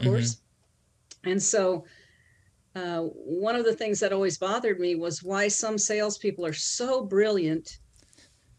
of 0.00 0.06
course. 0.12 0.38
And 1.24 1.42
so, 1.42 1.84
uh, 2.74 3.00
one 3.02 3.56
of 3.56 3.64
the 3.64 3.74
things 3.74 4.00
that 4.00 4.12
always 4.12 4.38
bothered 4.38 4.78
me 4.80 4.94
was 4.94 5.22
why 5.22 5.48
some 5.48 5.76
salespeople 5.76 6.46
are 6.46 6.52
so 6.52 7.04
brilliant 7.04 7.78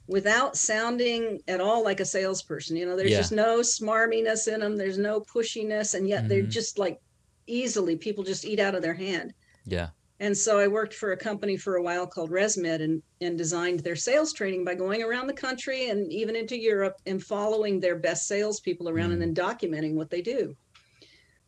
without 0.08 0.58
sounding 0.58 1.40
at 1.48 1.62
all 1.62 1.84
like 1.84 2.02
a 2.02 2.06
salesperson. 2.06 2.76
You 2.76 2.86
know, 2.86 2.98
there's 2.98 3.12
Yeah. 3.12 3.18
just 3.18 3.32
no 3.32 3.60
smarminess 3.62 4.48
in 4.54 4.60
them, 4.60 4.76
there's 4.76 4.98
no 4.98 5.22
pushiness, 5.22 5.94
and 5.96 6.08
yet 6.08 6.28
they're 6.28 6.44
Mhm. 6.44 6.50
just 6.50 6.78
like 6.78 7.00
easily 7.48 7.96
people 7.96 8.24
just 8.24 8.46
eat 8.46 8.60
out 8.60 8.76
of 8.76 8.82
their 8.82 8.94
hand. 8.94 9.34
Yeah. 9.66 9.90
And 10.20 10.38
so 10.38 10.60
I 10.60 10.68
worked 10.68 10.94
for 10.94 11.14
a 11.14 11.18
company 11.18 11.58
for 11.58 11.78
a 11.78 11.82
while 11.82 12.06
called 12.06 12.30
ResMed 12.30 12.82
and, 12.82 13.02
and 13.22 13.38
designed 13.38 13.80
their 13.80 13.96
sales 13.96 14.34
training 14.34 14.64
by 14.64 14.76
going 14.76 15.02
around 15.02 15.28
the 15.28 15.34
country 15.34 15.90
and 15.90 16.12
even 16.12 16.36
into 16.36 16.56
Europe 16.60 16.98
and 17.08 17.24
following 17.24 17.80
their 17.80 17.96
best 17.96 18.28
salespeople 18.28 18.88
around 18.90 19.10
Mm. 19.10 19.14
and 19.14 19.22
then 19.22 19.34
documenting 19.34 19.94
what 19.96 20.10
they 20.12 20.22
do. 20.22 20.56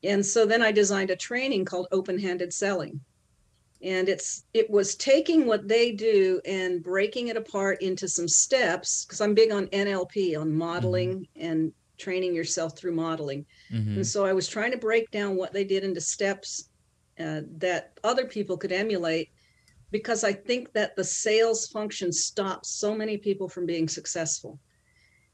And 0.04 0.26
so 0.26 0.46
then 0.46 0.62
I 0.62 0.72
designed 0.72 1.10
a 1.10 1.16
training 1.16 1.66
called 1.66 1.88
open-handed 1.92 2.54
selling. 2.54 3.02
And 3.82 4.08
it's 4.08 4.46
it 4.54 4.70
was 4.70 4.96
taking 4.96 5.46
what 5.46 5.68
they 5.68 5.92
do 5.92 6.40
and 6.46 6.82
breaking 6.82 7.28
it 7.28 7.36
apart 7.38 7.82
into 7.82 8.08
some 8.08 8.28
steps 8.30 9.06
because 9.06 9.20
I'm 9.20 9.34
big 9.34 9.52
on 9.52 9.68
NLP, 9.68 10.36
on 10.36 10.56
modeling 10.56 11.28
and 11.36 11.74
training 12.00 12.34
yourself 12.34 12.78
through 12.78 12.94
modeling. 12.94 13.46
hmm 13.70 13.96
And 13.96 14.08
so 14.08 14.26
I 14.26 14.34
was 14.34 14.48
trying 14.48 14.72
to 14.72 14.78
break 14.78 15.12
down 15.12 15.36
what 15.36 15.52
they 15.54 15.66
did 15.66 15.84
into 15.84 16.00
steps 16.02 16.70
uh, 17.20 17.42
that 17.58 17.92
other 18.04 18.26
people 18.26 18.58
could 18.58 18.72
emulate 18.72 19.30
because 19.92 20.24
I 20.24 20.34
think 20.34 20.74
that 20.74 20.96
the 20.96 21.04
sales 21.04 21.68
function 21.68 22.12
stops 22.12 22.72
so 22.72 22.96
many 22.96 23.18
people 23.18 23.50
from 23.50 23.66
being 23.66 23.88
successful. 23.88 24.60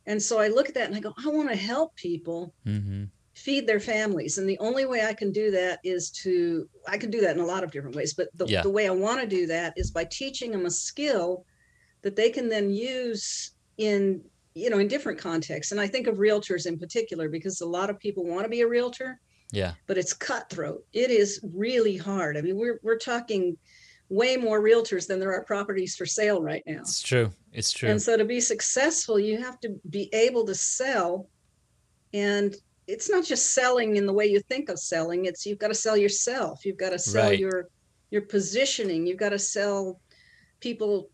And 0.05 0.21
so 0.21 0.39
I 0.39 0.47
look 0.47 0.69
at 0.69 0.75
that 0.75 0.88
and 0.88 0.95
I 0.95 0.99
go, 0.99 1.13
I 1.23 1.29
want 1.29 1.49
to 1.49 1.55
help 1.55 1.95
people 1.95 2.53
hmm 2.65 3.05
feed 3.39 3.65
their 3.65 3.80
families. 3.80 4.38
And 4.38 4.49
the 4.49 4.60
only 4.60 4.86
way 4.86 5.06
I 5.06 5.13
can 5.13 5.32
do 5.32 5.49
that 5.52 5.80
is 5.84 6.10
to, 6.23 6.67
I 6.88 6.97
can 6.97 7.10
do 7.10 7.21
that 7.21 7.36
in 7.36 7.41
a 7.41 7.45
lot 7.45 7.63
of 7.63 7.71
different 7.71 7.95
ways, 7.95 8.13
but 8.13 8.28
the, 8.36 8.45
Yeah. 8.45 8.62
the 8.62 8.69
way 8.69 8.86
I 8.88 8.91
want 8.91 9.21
to 9.21 9.28
do 9.28 9.47
that 9.47 9.73
is 9.78 9.91
by 9.91 10.06
teaching 10.06 10.52
them 10.52 10.65
a 10.65 10.71
skill 10.71 11.45
that 12.02 12.15
they 12.15 12.30
can 12.30 12.49
then 12.49 12.69
use 12.69 13.52
in, 13.78 14.21
you 14.56 14.69
know, 14.69 14.80
in 14.80 14.88
different 14.89 15.19
contexts. 15.19 15.71
And 15.71 15.80
I 15.80 15.88
think 15.88 16.08
of 16.08 16.17
realtors 16.17 16.65
in 16.65 16.78
particular, 16.78 17.30
because 17.30 17.62
a 17.62 17.65
lot 17.65 17.89
of 17.89 17.97
people 17.99 18.25
want 18.25 18.43
to 18.43 18.49
be 18.49 18.62
a 18.62 18.67
realtor, 18.67 19.19
Yeah. 19.52 19.73
but 19.88 19.97
it's 19.97 20.13
cutthroat. 20.13 20.86
It 20.91 21.10
is 21.10 21.39
really 21.54 21.95
hard. 21.95 22.36
I 22.38 22.41
mean, 22.41 22.58
we're, 22.58 22.80
we're 22.84 22.97
talking 22.97 23.58
way 24.10 24.36
more 24.36 24.62
realtors 24.62 25.08
than 25.08 25.19
there 25.19 25.34
are 25.34 25.43
properties 25.45 25.95
for 25.95 26.06
sale 26.06 26.41
right 26.41 26.63
now. 26.65 26.82
It's 26.82 27.02
true. 27.02 27.32
It's 27.54 27.71
true. 27.71 27.89
And 27.89 28.02
so 28.02 28.17
to 28.17 28.25
be 28.25 28.41
successful, 28.41 29.17
you 29.19 29.38
have 29.38 29.60
to 29.62 29.80
be 29.89 30.10
able 30.13 30.45
to 30.47 30.56
sell. 30.56 31.30
And 32.13 32.56
it's 32.89 33.10
not 33.10 33.23
just 33.23 33.54
selling 33.54 33.95
in 33.97 34.06
the 34.06 34.13
way 34.13 34.25
you 34.25 34.41
think 34.49 34.69
of 34.69 34.80
selling. 34.80 35.25
It's 35.25 35.45
you've 35.45 35.60
got 35.60 35.67
to 35.67 35.75
sell 35.75 35.95
yourself. 35.95 36.65
You've 36.65 36.78
got 36.78 36.89
to 36.89 36.99
sell 36.99 37.25
Right. 37.25 37.39
your 37.39 37.69
your 38.12 38.23
positioning. 38.23 39.06
You've 39.06 39.19
got 39.19 39.30
to 39.30 39.39
sell 39.39 40.02
people 40.60 41.12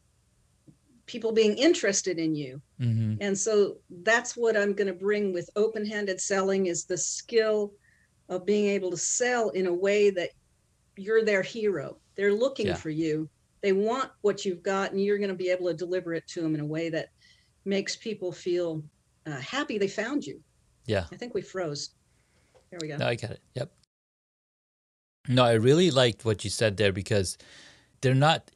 people 1.07 1.31
being 1.31 1.57
interested 1.57 2.17
in 2.17 2.35
you. 2.35 2.61
hmm 2.79 3.15
And 3.19 3.37
so 3.37 3.77
that's 3.89 4.35
what 4.35 4.57
I'm 4.57 4.73
going 4.73 4.87
to 4.87 4.93
bring 4.93 5.33
with 5.33 5.49
open-handed 5.55 6.19
selling 6.19 6.65
is 6.65 6.85
the 6.85 6.97
skill 6.97 7.73
of 8.29 8.45
being 8.45 8.67
able 8.69 8.91
to 8.91 8.97
sell 8.97 9.49
in 9.49 9.67
a 9.67 9.73
way 9.73 10.09
that 10.09 10.31
you're 10.97 11.23
their 11.23 11.43
hero. 11.43 11.99
They're 12.17 12.33
looking 12.33 12.67
Yeah. 12.67 12.75
for 12.75 12.89
you. 12.89 13.29
They 13.61 13.73
want 13.73 14.09
what 14.21 14.45
you've 14.45 14.63
got 14.63 14.91
and 14.91 15.01
you're 15.03 15.17
going 15.17 15.29
to 15.29 15.35
be 15.35 15.49
able 15.49 15.67
to 15.67 15.73
deliver 15.73 16.13
it 16.13 16.23
to 16.29 16.41
them 16.41 16.55
in 16.55 16.61
a 16.61 16.65
way 16.65 16.89
that 16.89 17.09
makes 17.65 17.95
people 17.95 18.31
feel 18.31 18.83
uh, 19.25 19.39
happy 19.39 19.77
they 19.77 19.87
found 19.87 20.23
you. 20.23 20.41
Yeah. 20.85 21.05
I 21.11 21.15
think 21.15 21.33
we 21.33 21.41
froze. 21.41 21.91
There 22.69 22.79
we 22.81 22.87
go. 22.87 22.97
No, 22.97 23.07
I 23.07 23.15
get 23.15 23.31
it. 23.31 23.41
Yep. 23.55 23.71
No, 25.27 25.43
I 25.43 25.53
really 25.53 25.91
liked 25.91 26.25
what 26.25 26.43
you 26.43 26.49
said 26.49 26.77
there 26.77 26.91
because 26.91 27.37
they're 28.01 28.13
not, 28.13 28.51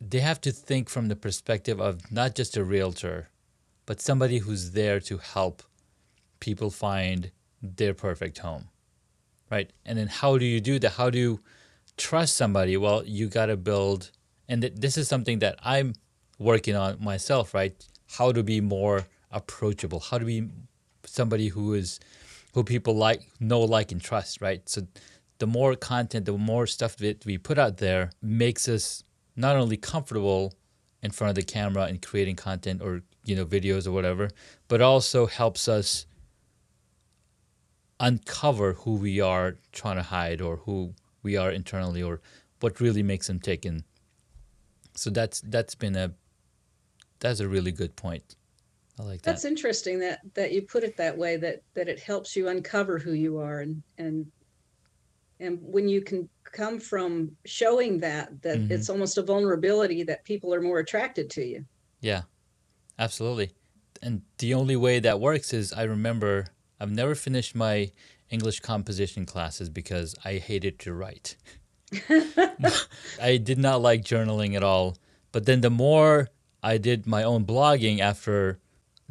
they 0.00 0.20
have 0.20 0.40
to 0.42 0.52
think 0.52 0.88
from 0.88 1.08
the 1.08 1.16
perspective 1.16 1.80
of 1.80 2.10
not 2.10 2.34
just 2.34 2.56
a 2.56 2.64
realtor, 2.64 3.28
but 3.86 4.00
somebody 4.00 4.38
who's 4.38 4.70
there 4.72 5.00
to 5.00 5.18
help 5.18 5.62
people 6.38 6.70
find 6.70 7.30
their 7.62 7.92
perfect 7.92 8.38
home. 8.38 8.68
Right. 9.50 9.70
And 9.84 9.98
then 9.98 10.06
how 10.06 10.38
do 10.38 10.44
you 10.44 10.60
do 10.60 10.78
that? 10.78 10.92
How 10.92 11.10
do 11.10 11.18
you 11.18 11.40
trust 11.96 12.36
somebody? 12.36 12.76
Well, 12.76 13.04
you 13.04 13.26
got 13.28 13.46
to 13.46 13.56
build, 13.56 14.10
and 14.48 14.62
th- 14.62 14.74
this 14.76 14.96
is 14.96 15.08
something 15.08 15.40
that 15.40 15.58
I'm 15.62 15.94
working 16.38 16.76
on 16.76 17.02
myself, 17.02 17.52
right? 17.52 17.74
How 18.16 18.32
to 18.32 18.42
be 18.42 18.60
more 18.60 19.06
approachable, 19.30 20.00
how 20.00 20.18
to 20.18 20.24
be 20.24 20.48
somebody 21.10 21.48
who 21.48 21.74
is 21.74 22.00
who 22.54 22.64
people 22.64 22.94
like 22.94 23.22
know 23.38 23.60
like 23.60 23.92
and 23.92 24.02
trust 24.02 24.40
right? 24.40 24.68
So 24.68 24.86
the 25.38 25.46
more 25.46 25.74
content 25.76 26.26
the 26.26 26.32
more 26.32 26.66
stuff 26.66 26.96
that 26.96 27.24
we 27.24 27.38
put 27.38 27.58
out 27.58 27.78
there 27.78 28.10
makes 28.22 28.68
us 28.68 29.04
not 29.36 29.56
only 29.56 29.76
comfortable 29.76 30.54
in 31.02 31.10
front 31.10 31.30
of 31.30 31.34
the 31.34 31.42
camera 31.42 31.84
and 31.84 32.02
creating 32.02 32.36
content 32.36 32.82
or 32.82 33.02
you 33.24 33.36
know 33.36 33.44
videos 33.44 33.86
or 33.86 33.92
whatever 33.92 34.30
but 34.68 34.80
also 34.80 35.26
helps 35.26 35.68
us 35.68 36.06
uncover 38.00 38.72
who 38.72 38.94
we 38.94 39.20
are 39.20 39.58
trying 39.72 39.96
to 39.96 40.02
hide 40.02 40.40
or 40.40 40.56
who 40.56 40.94
we 41.22 41.36
are 41.36 41.50
internally 41.50 42.02
or 42.02 42.20
what 42.60 42.80
really 42.80 43.02
makes 43.02 43.26
them 43.26 43.38
tick. 43.38 43.64
And 43.64 43.84
so 44.94 45.10
that's 45.10 45.40
that's 45.42 45.74
been 45.74 45.94
a 45.94 46.12
that's 47.20 47.40
a 47.40 47.48
really 47.48 47.72
good 47.72 47.94
point 47.94 48.36
i 48.98 49.02
like 49.02 49.22
that 49.22 49.30
That's 49.30 49.44
interesting 49.44 49.98
that 50.00 50.20
that 50.34 50.52
you 50.52 50.62
put 50.62 50.84
it 50.84 50.96
that 50.96 51.16
way 51.16 51.36
that 51.36 51.62
that 51.74 51.88
it 51.88 52.00
helps 52.00 52.36
you 52.36 52.48
uncover 52.48 52.98
who 52.98 53.12
you 53.12 53.38
are 53.38 53.60
and 53.60 53.82
and 53.98 54.26
and 55.38 55.58
when 55.62 55.88
you 55.88 56.02
can 56.02 56.28
come 56.44 56.78
from 56.78 57.30
showing 57.46 57.98
that 58.00 58.42
that 58.42 58.58
Mhm. 58.58 58.70
it's 58.70 58.90
almost 58.90 59.16
a 59.18 59.22
vulnerability 59.22 60.02
that 60.02 60.24
people 60.24 60.52
are 60.52 60.60
more 60.60 60.80
attracted 60.80 61.30
to 61.30 61.44
you. 61.44 61.64
Yeah, 62.00 62.22
absolutely. 62.98 63.52
And 64.02 64.22
the 64.38 64.54
only 64.54 64.76
way 64.76 64.98
that 65.00 65.20
works 65.20 65.52
is 65.52 65.72
I 65.72 65.84
remember 65.84 66.46
I've 66.80 66.90
never 66.90 67.14
finished 67.14 67.54
my 67.54 67.92
English 68.30 68.60
composition 68.60 69.26
classes 69.26 69.68
because 69.68 70.14
I 70.24 70.34
hated 70.34 70.78
to 70.80 70.92
write. 70.92 71.36
I 73.20 73.36
did 73.36 73.58
not 73.58 73.82
like 73.82 74.02
journaling 74.04 74.54
at 74.54 74.62
all. 74.62 74.96
But 75.32 75.46
then 75.46 75.60
the 75.60 75.70
more 75.70 76.28
I 76.62 76.78
did 76.78 77.06
my 77.06 77.22
own 77.22 77.44
blogging 77.44 78.00
after, 78.00 78.58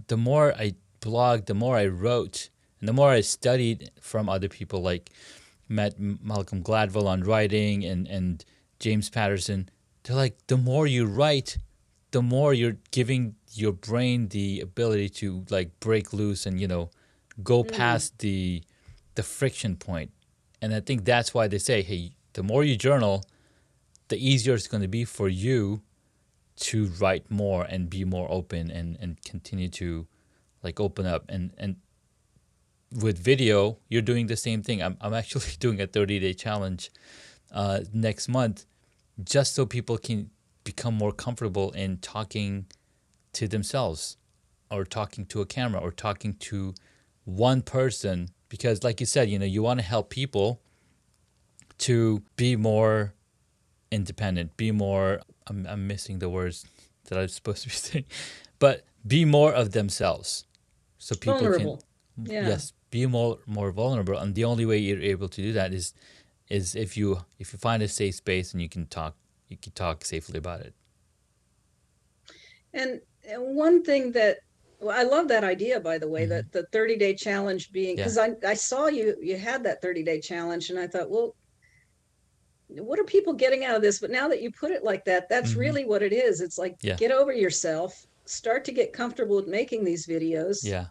the 0.07 0.17
more 0.17 0.53
I 0.53 0.75
blogged, 1.01 1.45
the 1.45 1.53
more 1.53 1.77
I 1.77 1.87
wrote, 1.87 2.49
and 2.79 2.87
the 2.87 2.93
more 2.93 3.09
I 3.09 3.21
studied 3.21 3.91
from 4.01 4.29
other 4.29 4.49
people 4.49 4.81
like 4.81 5.11
met 5.67 5.99
Malcolm 5.99 6.63
Gladwell 6.63 7.07
on 7.07 7.23
writing 7.23 7.83
and, 7.85 8.07
and 8.07 8.43
James 8.79 9.09
Patterson. 9.09 9.69
They're 10.03 10.15
like, 10.15 10.37
the 10.47 10.57
more 10.57 10.87
you 10.87 11.05
write, 11.05 11.57
the 12.11 12.21
more 12.21 12.53
you're 12.53 12.77
giving 12.91 13.35
your 13.53 13.71
brain 13.71 14.27
the 14.29 14.61
ability 14.61 15.09
to 15.09 15.45
like 15.49 15.79
break 15.79 16.13
loose 16.13 16.45
and 16.45 16.59
you 16.59 16.67
know 16.67 16.89
go 17.43 17.63
mm. 17.63 17.75
past 17.75 18.19
the 18.19 18.63
the 19.15 19.23
friction 19.23 19.75
point. 19.75 19.79
point 19.79 20.11
and 20.61 20.73
i 20.73 20.79
think 20.79 21.03
that's 21.03 21.33
why 21.33 21.47
they 21.47 21.57
say 21.57 21.81
hey 21.81 22.11
the 22.33 22.43
more 22.43 22.63
you 22.63 22.75
journal 22.75 23.23
the 24.09 24.17
easier 24.17 24.53
it's 24.53 24.67
going 24.67 24.81
to 24.81 24.87
be 24.87 25.03
for 25.03 25.27
you 25.27 25.81
to 26.59 26.85
write 26.99 27.29
more 27.31 27.63
and 27.63 27.89
be 27.89 28.03
more 28.03 28.27
open 28.29 28.69
and 28.69 28.97
and 28.99 29.23
continue 29.23 29.69
to 29.69 30.07
like 30.63 30.79
open 30.79 31.05
up. 31.05 31.25
And 31.29 31.51
and 31.57 31.77
with 32.91 33.19
video 33.19 33.77
you're 33.87 34.01
doing 34.01 34.27
the 34.27 34.37
same 34.37 34.63
thing. 34.63 34.81
I'm, 34.81 34.97
I'm 35.01 35.13
actually 35.13 35.51
doing 35.59 35.81
a 35.81 35.87
30 35.87 36.19
day 36.19 36.33
challenge 36.33 36.91
uh, 37.51 37.81
next 37.93 38.27
month 38.27 38.65
just 39.23 39.53
so 39.53 39.65
people 39.65 39.97
can 39.97 40.29
become 40.63 40.93
more 40.93 41.11
comfortable 41.11 41.71
in 41.71 41.97
talking 41.97 42.65
to 43.33 43.47
themselves 43.47 44.17
or 44.71 44.85
talking 44.85 45.25
to 45.25 45.41
a 45.41 45.45
camera 45.45 45.81
or 45.81 45.91
talking 45.91 46.33
to 46.33 46.73
one 47.25 47.61
person. 47.61 48.29
Because 48.49 48.83
like 48.83 48.99
you 48.99 49.05
said 49.05 49.29
you 49.29 49.39
know 49.39 49.45
you 49.45 49.61
want 49.61 49.79
to 49.79 49.85
help 49.85 50.09
people 50.09 50.61
to 51.79 52.21
be 52.35 52.55
more 52.55 53.13
independent 53.91 54.55
be 54.57 54.71
more 54.71 55.21
I'm, 55.47 55.65
I'm 55.67 55.87
missing 55.87 56.19
the 56.19 56.29
words 56.29 56.65
that 57.05 57.17
i'm 57.19 57.27
supposed 57.27 57.63
to 57.63 57.69
be 57.69 57.73
saying 57.87 58.05
but 58.59 58.83
be 59.05 59.25
more 59.25 59.53
of 59.53 59.71
themselves 59.71 60.45
so 60.97 61.15
people 61.15 61.49
Vulnerable. 61.49 61.83
can 62.15 62.25
Yeah. 62.31 62.47
yes 62.49 62.73
be 62.91 63.05
more 63.05 63.39
more 63.45 63.71
vulnerable 63.71 64.17
and 64.17 64.35
the 64.35 64.45
only 64.45 64.65
way 64.65 64.77
you're 64.77 65.01
able 65.01 65.29
to 65.29 65.41
do 65.41 65.53
that 65.53 65.73
is 65.73 65.93
is 66.49 66.75
if 66.75 66.97
you 66.97 67.21
if 67.39 67.53
you 67.53 67.59
find 67.59 67.81
a 67.83 67.87
safe 67.87 68.15
space 68.15 68.53
and 68.53 68.61
you 68.61 68.69
can 68.69 68.85
talk 68.87 69.15
you 69.47 69.57
can 69.57 69.71
talk 69.73 70.05
safely 70.05 70.37
about 70.37 70.61
it 70.61 70.73
And 72.73 73.01
one 73.37 73.83
thing 73.83 74.11
that 74.13 74.37
well, 74.79 74.97
I 74.97 75.03
love 75.03 75.27
that 75.27 75.43
idea, 75.43 75.79
by 75.81 75.97
the 75.97 76.07
way, 76.07 76.25
Mhm. 76.25 76.29
that 76.29 76.51
the 76.53 76.65
30 76.71 76.95
day 76.97 77.13
challenge 77.13 77.71
being 77.71 77.97
Yeah. 77.97 78.03
because 78.03 78.17
I, 78.17 78.31
I 78.45 78.53
saw 78.53 78.87
you 78.87 79.15
you 79.21 79.37
had 79.37 79.63
that 79.63 79.81
30 79.81 80.03
day 80.03 80.19
challenge 80.21 80.69
and 80.69 80.79
I 80.79 80.87
thought, 80.87 81.09
well, 81.09 81.35
what 82.69 82.99
are 82.99 83.03
people 83.03 83.33
getting 83.33 83.65
out 83.65 83.75
of 83.75 83.81
this? 83.81 83.99
But 83.99 84.11
now 84.11 84.27
that 84.27 84.41
you 84.41 84.51
put 84.51 84.71
it 84.71 84.83
like 84.83 85.03
that, 85.05 85.27
that's 85.29 85.53
Mhm. 85.53 85.57
really 85.59 85.85
what 85.85 86.03
it 86.03 86.13
is. 86.13 86.39
It's 86.41 86.57
like 86.57 86.75
Yeah. 86.81 86.95
get 86.97 87.11
over 87.11 87.33
yourself, 87.33 87.93
start 88.25 88.63
to 88.65 88.71
get 88.71 88.93
comfortable 88.93 89.35
with 89.37 89.47
making 89.47 89.83
these 89.83 90.05
videos, 90.07 90.57
yeah 90.63 90.87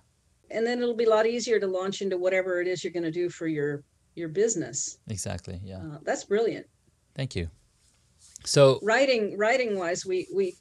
and 0.51 0.67
then 0.67 0.81
it'll 0.81 0.95
be 0.97 1.05
a 1.05 1.11
lot 1.11 1.27
easier 1.27 1.61
to 1.61 1.67
launch 1.67 2.01
into 2.01 2.17
whatever 2.17 2.59
it 2.63 2.67
is 2.67 2.83
you're 2.83 2.93
going 2.93 3.03
to 3.03 3.11
do 3.11 3.29
for 3.29 3.47
your 3.47 3.83
your 4.15 4.29
business. 4.29 4.97
exactly 5.09 5.61
yeah 5.63 5.79
Uh, 5.83 5.99
that's 6.03 6.25
brilliant. 6.25 6.67
thank 7.15 7.37
you 7.37 7.49
so 8.45 8.79
Writing 8.83 9.37
writing 9.39 9.79
wise, 9.79 10.05
we 10.07 10.27
we 10.35 10.55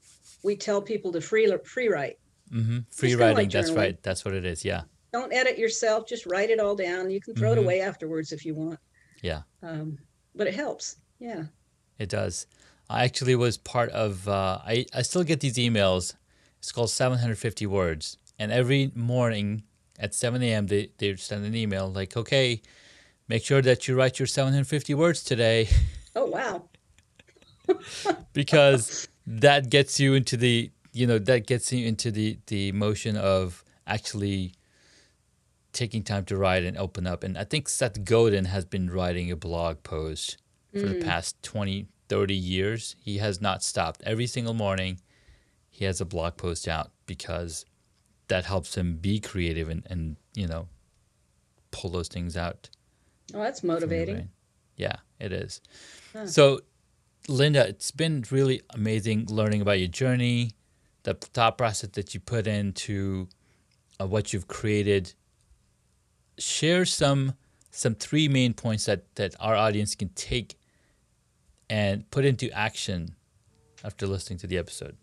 we 0.44 0.56
tell 0.56 0.82
people 0.82 1.12
to 1.14 1.22
free 1.22 1.52
free 1.66 1.88
write. 1.88 2.16
hmm 2.50 2.80
free 2.92 3.16
writing 3.16 3.38
like 3.38 3.52
that's 3.52 3.72
right 3.72 4.02
that's 4.04 4.24
what 4.26 4.34
it 4.34 4.46
is 4.46 4.64
yeah 4.66 4.84
don't 5.14 5.34
edit 5.34 5.58
yourself 5.58 6.08
just 6.08 6.26
write 6.26 6.50
it 6.50 6.60
all 6.60 6.76
down 6.76 7.10
you 7.10 7.20
can 7.22 7.34
throw 7.34 7.54
it 7.54 7.58
Mhm. 7.58 7.64
away 7.64 7.82
afterwards 7.82 8.32
if 8.32 8.46
you 8.46 8.54
want 8.56 8.80
Yeah. 9.24 9.42
um, 9.64 9.98
but 10.36 10.48
it 10.48 10.54
helps 10.54 10.96
yeah 11.20 11.46
It 12.00 12.10
does. 12.10 12.46
I 12.90 13.04
actually 13.04 13.36
was 13.36 13.58
part 13.58 13.90
of. 13.90 14.28
Uh, 14.28 14.60
I 14.66 14.86
I 14.94 15.02
still 15.02 15.24
get 15.24 15.40
these 15.42 15.58
emails. 15.58 16.16
It's 16.60 16.72
called 16.72 16.90
750 16.90 17.66
words, 17.68 18.18
and 18.40 18.52
every 18.52 18.92
morning 18.96 19.64
at 20.00 20.14
7 20.14 20.42
a.m. 20.44 20.68
they 20.68 20.92
they 20.98 21.16
send 21.18 21.46
an 21.46 21.56
email 21.56 21.92
like, 21.92 22.16
okay, 22.16 22.62
make 23.28 23.44
sure 23.44 23.62
that 23.62 23.88
you 23.88 23.96
write 23.96 24.20
your 24.20 24.28
750 24.28 24.94
words 24.94 25.24
today, 25.24 25.68
Oh, 26.16 26.26
wow. 26.26 26.70
because 28.34 29.08
that 29.26 29.70
gets 29.70 30.00
you 30.00 30.14
into 30.14 30.38
the 30.38 30.72
you 30.94 31.06
know 31.06 31.20
that 31.20 31.46
gets 31.48 31.72
you 31.72 31.86
into 31.86 32.12
the 32.12 32.38
the 32.48 32.72
motion 32.72 33.18
of 33.18 33.64
actually 33.86 34.54
taking 35.74 36.04
time 36.04 36.26
to 36.26 36.38
write 36.38 36.64
and 36.64 36.78
open 36.78 37.06
up. 37.06 37.24
And 37.24 37.38
I 37.38 37.44
think 37.44 37.70
Seth 37.70 38.04
Godin 38.04 38.46
has 38.46 38.66
been 38.66 38.90
writing 38.90 39.30
a 39.32 39.36
blog 39.36 39.84
post 39.84 40.38
for 40.82 40.88
the 40.88 41.04
past 41.04 41.42
20, 41.44 41.88
30 42.10 42.36
years. 42.36 42.96
He 43.00 43.18
has 43.18 43.42
not 43.42 43.64
stopped. 43.64 44.02
Every 44.06 44.28
single 44.28 44.54
morning, 44.54 45.00
he 45.70 45.86
has 45.86 46.02
a 46.02 46.06
blog 46.06 46.38
post 46.38 46.68
out 46.68 46.92
because 47.06 47.66
that 48.28 48.46
helps 48.46 48.76
him 48.76 48.98
be 48.98 49.20
creative 49.20 49.70
and, 49.70 49.86
and 49.90 50.18
you 50.36 50.48
know, 50.48 50.68
pull 51.72 51.90
those 51.90 52.08
things 52.08 52.36
out. 52.36 52.70
Oh, 53.34 53.40
that's 53.40 53.64
motivating. 53.64 54.30
Yeah, 54.76 54.98
it 55.20 55.34
is. 55.34 55.62
Huh. 56.14 56.28
So, 56.28 56.62
Linda, 57.28 57.68
it's 57.68 57.92
been 57.92 58.24
really 58.32 58.62
amazing 58.70 59.26
learning 59.30 59.62
about 59.62 59.80
your 59.80 59.88
journey, 59.88 60.52
the 61.04 61.14
thought 61.14 61.58
process 61.58 61.90
that 61.92 62.14
you 62.14 62.20
put 62.20 62.48
into 62.48 63.28
uh, 64.00 64.08
what 64.08 64.34
you've 64.34 64.48
created. 64.48 65.14
Share 66.38 66.86
some 66.86 67.34
some 67.72 67.96
three 67.96 68.28
main 68.28 68.54
points 68.54 68.86
that 68.86 69.14
that 69.16 69.36
our 69.40 69.56
audience 69.56 69.96
can 69.96 70.10
take 70.10 70.57
and 71.70 72.10
put 72.12 72.26
into 72.26 72.50
action 72.52 73.16
after 73.84 74.08
listening 74.08 74.40
to 74.40 74.48
the 74.48 74.58
episode. 74.58 74.98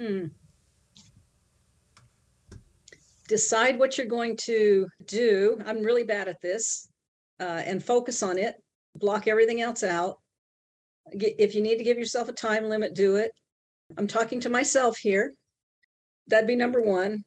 Hmm. 0.00 0.26
Decide 3.28 3.78
what 3.78 3.98
you're 3.98 4.06
going 4.06 4.36
to 4.38 4.86
do. 5.06 5.60
I'm 5.66 5.82
really 5.82 6.04
bad 6.04 6.28
at 6.28 6.40
this. 6.40 6.88
Uh, 7.40 7.62
and 7.64 7.84
focus 7.84 8.22
on 8.22 8.38
it. 8.38 8.56
Block 8.96 9.28
everything 9.28 9.60
else 9.60 9.82
out. 9.82 10.18
If 11.12 11.54
you 11.54 11.62
need 11.62 11.78
to 11.78 11.84
give 11.84 11.98
yourself 11.98 12.28
a 12.28 12.32
time 12.32 12.68
limit, 12.68 12.94
do 12.94 13.16
it. 13.16 13.30
I'm 13.96 14.06
talking 14.06 14.40
to 14.40 14.50
myself 14.50 14.98
here. 14.98 15.32
That'd 16.26 16.48
be 16.48 16.56
number 16.56 16.82
one. 16.82 17.22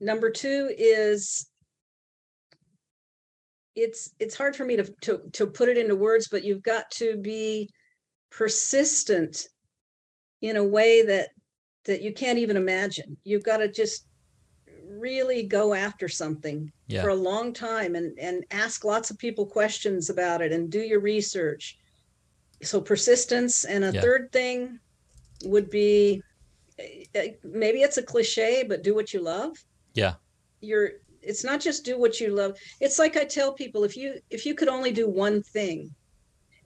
Number 0.00 0.30
two 0.30 0.70
is 0.76 1.46
it's 3.76 4.14
it's 4.20 4.36
hard 4.36 4.56
for 4.56 4.64
me 4.64 4.76
to 4.76 4.84
to 5.02 5.20
to 5.32 5.46
put 5.46 5.68
it 5.68 5.78
into 5.78 5.96
words, 5.96 6.28
but 6.30 6.44
you've 6.44 6.62
got 6.62 6.90
to 6.92 7.16
be 7.16 7.70
persistent 8.30 9.46
in 10.40 10.56
a 10.56 10.64
way 10.64 11.02
that 11.04 11.30
that 11.84 12.02
you 12.02 12.12
can't 12.12 12.38
even 12.38 12.56
imagine. 12.56 13.16
You've 13.24 13.44
got 13.44 13.58
to 13.58 13.70
just 13.70 14.06
really 14.88 15.42
go 15.44 15.74
after 15.74 16.08
something 16.08 16.70
Yeah. 16.88 17.02
for 17.02 17.08
a 17.10 17.14
long 17.14 17.52
time 17.52 17.94
and 17.94 18.16
and 18.18 18.44
ask 18.50 18.84
lots 18.84 19.10
of 19.10 19.18
people 19.18 19.46
questions 19.46 20.10
about 20.10 20.42
it 20.42 20.52
and 20.52 20.70
do 20.70 20.80
your 20.80 21.00
research. 21.00 21.76
So 22.62 22.80
persistence 22.80 23.64
and 23.64 23.84
a 23.84 23.92
Yeah. 23.92 24.00
third 24.00 24.30
thing 24.32 24.78
would 25.44 25.70
be 25.70 26.22
eh, 26.78 27.04
eh, 27.14 27.32
maybe 27.44 27.82
it's 27.82 27.98
a 27.98 28.02
cliche 28.02 28.64
but 28.68 28.82
do 28.82 28.94
what 28.94 29.12
you 29.12 29.20
love. 29.20 29.52
Yeah. 29.94 30.14
You're 30.60 30.92
it's 31.26 31.44
not 31.44 31.60
just 31.60 31.84
do 31.84 31.98
what 31.98 32.20
you 32.20 32.34
love. 32.34 32.56
It's 32.80 32.98
like 32.98 33.16
I 33.16 33.24
tell 33.24 33.52
people 33.52 33.84
if 33.84 33.96
you 33.96 34.20
if 34.30 34.46
you 34.46 34.54
could 34.54 34.68
only 34.68 34.92
do 34.92 35.08
one 35.08 35.42
thing 35.42 35.94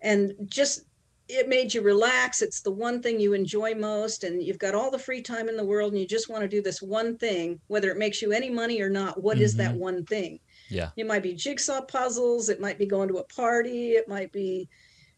and 0.00 0.32
just 0.46 0.82
it 1.28 1.46
made 1.48 1.74
you 1.74 1.82
relax 1.82 2.40
it's 2.40 2.62
the 2.62 2.70
one 2.70 3.02
thing 3.02 3.20
you 3.20 3.34
enjoy 3.34 3.74
most 3.74 4.24
and 4.24 4.42
you've 4.42 4.58
got 4.58 4.74
all 4.74 4.90
the 4.90 4.98
free 4.98 5.20
time 5.20 5.48
in 5.48 5.56
the 5.56 5.64
world 5.64 5.92
and 5.92 6.00
you 6.00 6.06
just 6.06 6.30
want 6.30 6.42
to 6.42 6.48
do 6.48 6.62
this 6.62 6.80
one 6.80 7.16
thing 7.18 7.60
whether 7.66 7.90
it 7.90 7.98
makes 7.98 8.22
you 8.22 8.32
any 8.32 8.48
money 8.48 8.80
or 8.80 8.88
not 8.88 9.22
What 9.22 9.38
is 9.38 9.54
that 9.56 9.72
mm-hmm. 9.72 9.80
one 9.80 10.06
thing 10.06 10.40
Yeah. 10.70 10.90
it 10.96 11.06
might 11.06 11.22
be 11.22 11.34
jigsaw 11.34 11.82
puzzles 11.82 12.48
it 12.48 12.60
might 12.60 12.78
be 12.78 12.86
going 12.86 13.08
to 13.08 13.18
a 13.18 13.24
party 13.24 13.92
it 13.92 14.08
might 14.08 14.32
be 14.32 14.68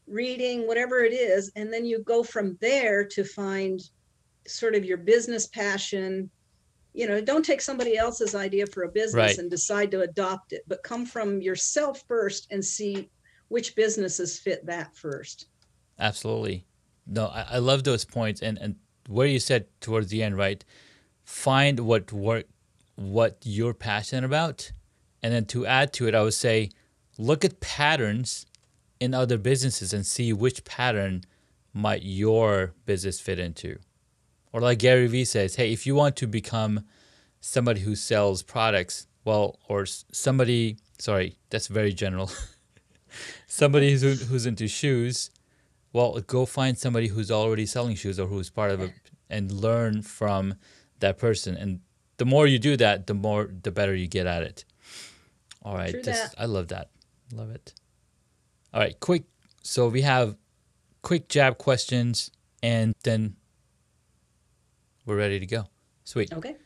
reading 0.07 0.67
whatever 0.67 1.05
it 1.05 1.13
is 1.13 1.53
and 1.55 1.73
then 1.73 1.85
you 1.85 2.01
go 2.01 2.25
from 2.25 2.59
there 2.61 3.05
to 3.05 3.23
find 3.23 3.81
sort 4.47 4.75
of 4.75 4.85
your 4.85 4.99
business 4.99 5.47
passion 5.47 6.29
you 6.93 7.07
know 7.07 7.21
don't 7.21 7.45
take 7.45 7.61
somebody 7.61 7.97
else's 7.97 8.35
idea 8.35 8.67
for 8.67 8.83
a 8.83 8.89
business 8.89 9.15
Right. 9.15 9.39
and 9.39 9.51
decide 9.51 9.91
to 9.93 10.01
adopt 10.01 10.53
it 10.53 10.63
but 10.67 10.83
come 10.83 11.07
from 11.07 11.41
yourself 11.41 12.03
first 12.09 12.49
and 12.51 12.65
see 12.65 13.09
which 13.49 13.75
businesses 13.77 14.39
fit 14.39 14.67
that 14.67 14.97
first 14.97 15.47
Absolutely. 15.99 16.65
No, 17.07 17.27
I, 17.27 17.45
I 17.51 17.59
love 17.59 17.85
those 17.85 18.07
points 18.07 18.41
and, 18.41 18.57
and 18.59 18.77
where 19.07 19.27
you 19.27 19.39
said 19.39 19.67
towards 19.83 20.09
the 20.09 20.23
end, 20.23 20.35
right? 20.37 20.65
Find 21.25 21.81
what 21.81 22.11
work 22.11 22.47
what 22.97 23.37
you're 23.45 23.75
passionate 23.75 24.25
about. 24.25 24.73
And 25.23 25.31
then 25.33 25.45
to 25.47 25.67
add 25.67 25.93
to 25.95 26.09
it, 26.09 26.15
I 26.15 26.23
would 26.23 26.33
say 26.33 26.71
look 27.19 27.45
at 27.45 27.61
patterns 27.61 28.47
in 28.99 29.13
other 29.13 29.37
businesses 29.37 29.93
and 29.93 30.07
see 30.07 30.33
which 30.33 30.65
pattern 30.65 31.25
might 31.75 32.03
your 32.03 32.73
business 32.87 33.21
fit 33.21 33.39
into. 33.39 33.79
Or 34.53 34.61
like 34.61 34.79
Gary 34.79 35.07
Vee 35.07 35.25
says, 35.25 35.55
hey, 35.57 35.73
if 35.73 35.87
you 35.87 35.95
want 35.95 36.17
to 36.17 36.27
become 36.27 36.85
somebody 37.41 37.81
who 37.81 37.95
sells 37.95 38.43
products, 38.43 39.07
well, 39.25 39.59
or 39.69 39.87
somebody, 39.87 40.77
sorry, 40.99 41.37
that's 41.51 41.69
very 41.69 41.93
general. 41.93 42.31
somebody 43.47 43.93
who's, 43.93 44.29
who's 44.29 44.47
into 44.47 44.67
shoes, 44.67 45.31
well, 45.93 46.19
go 46.21 46.47
find 46.47 46.77
somebody 46.79 47.09
who's 47.09 47.31
already 47.31 47.67
selling 47.67 47.95
shoes 47.95 48.19
or 48.19 48.27
who's 48.27 48.51
part 48.51 48.71
of 48.71 48.81
it 48.81 48.93
and 49.29 49.51
learn 49.53 50.03
from 50.03 50.55
that 51.01 51.19
person. 51.19 51.57
And 51.57 51.81
the 52.17 52.25
more 52.25 52.47
you 52.47 52.59
do 52.59 52.77
that, 52.77 53.07
the 53.07 53.15
more, 53.15 53.51
the 53.63 53.71
better 53.71 53.95
you 53.95 54.07
get 54.07 54.27
at 54.27 54.43
it. 54.43 54.65
All 55.63 55.75
right. 55.75 55.95
I 56.39 56.47
love 56.47 56.69
that. 56.69 56.91
Love 57.33 57.51
it. 57.51 57.75
All 58.73 58.81
right. 58.81 58.99
Quick. 58.99 59.25
So 59.63 59.89
we 59.89 60.03
have 60.03 60.37
quick 61.03 61.29
jab 61.29 61.59
questions 61.59 62.31
and 62.63 62.95
then 63.05 63.37
we're 65.07 65.17
ready 65.17 65.41
to 65.41 65.47
go. 65.47 65.65
Sweet. 66.05 66.33
okay 66.33 66.57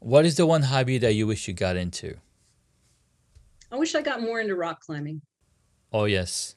What 0.00 0.24
is 0.24 0.36
the 0.36 0.46
one 0.46 0.62
hobby 0.62 0.98
that 0.98 1.14
you 1.14 1.26
wish 1.26 1.46
you 1.48 1.54
got 1.54 1.76
into? 1.76 2.16
i 3.70 3.76
wish 3.76 3.94
i 3.94 4.02
got 4.02 4.20
more 4.20 4.38
into 4.40 4.54
rock 4.54 4.80
climbing 4.80 5.22
Oh, 5.92 6.04
yes. 6.04 6.56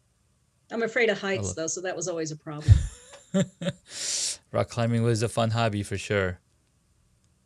i'm 0.71 0.84
afraid 0.84 1.10
of 1.10 1.19
heights 1.19 1.54
though 1.54 1.67
so 1.67 1.82
that 1.82 1.95
was 1.95 2.08
always 2.08 2.32
a 2.32 2.36
problem 2.38 2.74
Rock 4.52 4.69
climbing 4.69 5.04
was 5.04 5.21
a 5.24 5.28
fun 5.28 5.50
hobby 5.52 5.84
for 5.84 5.98
sure. 5.98 6.39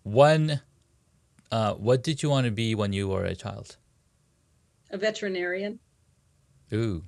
One, 0.03 0.61
uh, 1.51 1.73
what 1.73 2.03
did 2.03 2.21
you 2.21 2.29
want 2.29 2.45
to 2.45 2.51
be 2.51 2.75
when 2.75 2.93
you 2.93 3.07
were 3.07 3.23
a 3.25 3.33
child? 3.35 3.77
a 4.91 4.97
veterinarian 4.97 5.79
Ooh, 6.73 7.03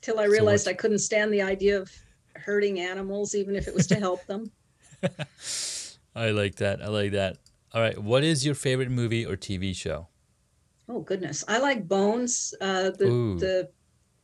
till 0.00 0.18
I 0.18 0.24
realized 0.24 0.66
what- 0.66 0.72
I 0.72 0.76
couldn't 0.76 1.00
stand 1.00 1.32
the 1.32 1.42
idea 1.42 1.78
of 1.80 1.90
hurting 2.36 2.80
animals, 2.80 3.34
even 3.34 3.54
if 3.54 3.68
it 3.68 3.74
was 3.74 3.86
to 3.88 3.96
help 3.96 4.24
them. 4.26 4.50
I 6.14 6.30
like 6.30 6.56
that. 6.56 6.82
I 6.82 6.88
like 6.88 7.12
that. 7.12 7.38
All 7.72 7.80
right. 7.80 7.98
What 7.98 8.24
is 8.24 8.44
your 8.44 8.54
favorite 8.54 8.90
movie 8.90 9.24
or 9.24 9.36
TV 9.36 9.74
show? 9.74 10.08
Oh 10.88 11.00
goodness, 11.00 11.44
I 11.46 11.58
like 11.58 11.86
Bones, 11.86 12.52
uh, 12.60 12.90
the 12.90 13.06
Ooh. 13.06 13.38
the 13.38 13.70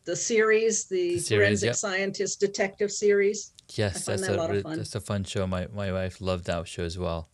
the 0.04 0.16
series, 0.16 0.86
the, 0.86 1.14
The 1.14 1.18
series, 1.20 1.46
forensic 1.60 1.66
yep. 1.66 1.74
scientist 1.76 2.40
detective 2.40 2.90
series. 2.90 3.52
Yes, 3.74 4.04
that's 4.04 4.22
that 4.22 4.30
a 4.32 4.34
a, 4.34 4.36
lot 4.36 4.54
of 4.54 4.62
fun. 4.62 4.76
that's 4.78 4.94
a 4.96 5.00
fun 5.00 5.22
show. 5.24 5.46
My 5.46 5.68
my 5.72 5.92
wife 5.92 6.20
loved 6.20 6.46
that 6.46 6.66
show 6.66 6.82
as 6.84 6.98
well. 6.98 7.28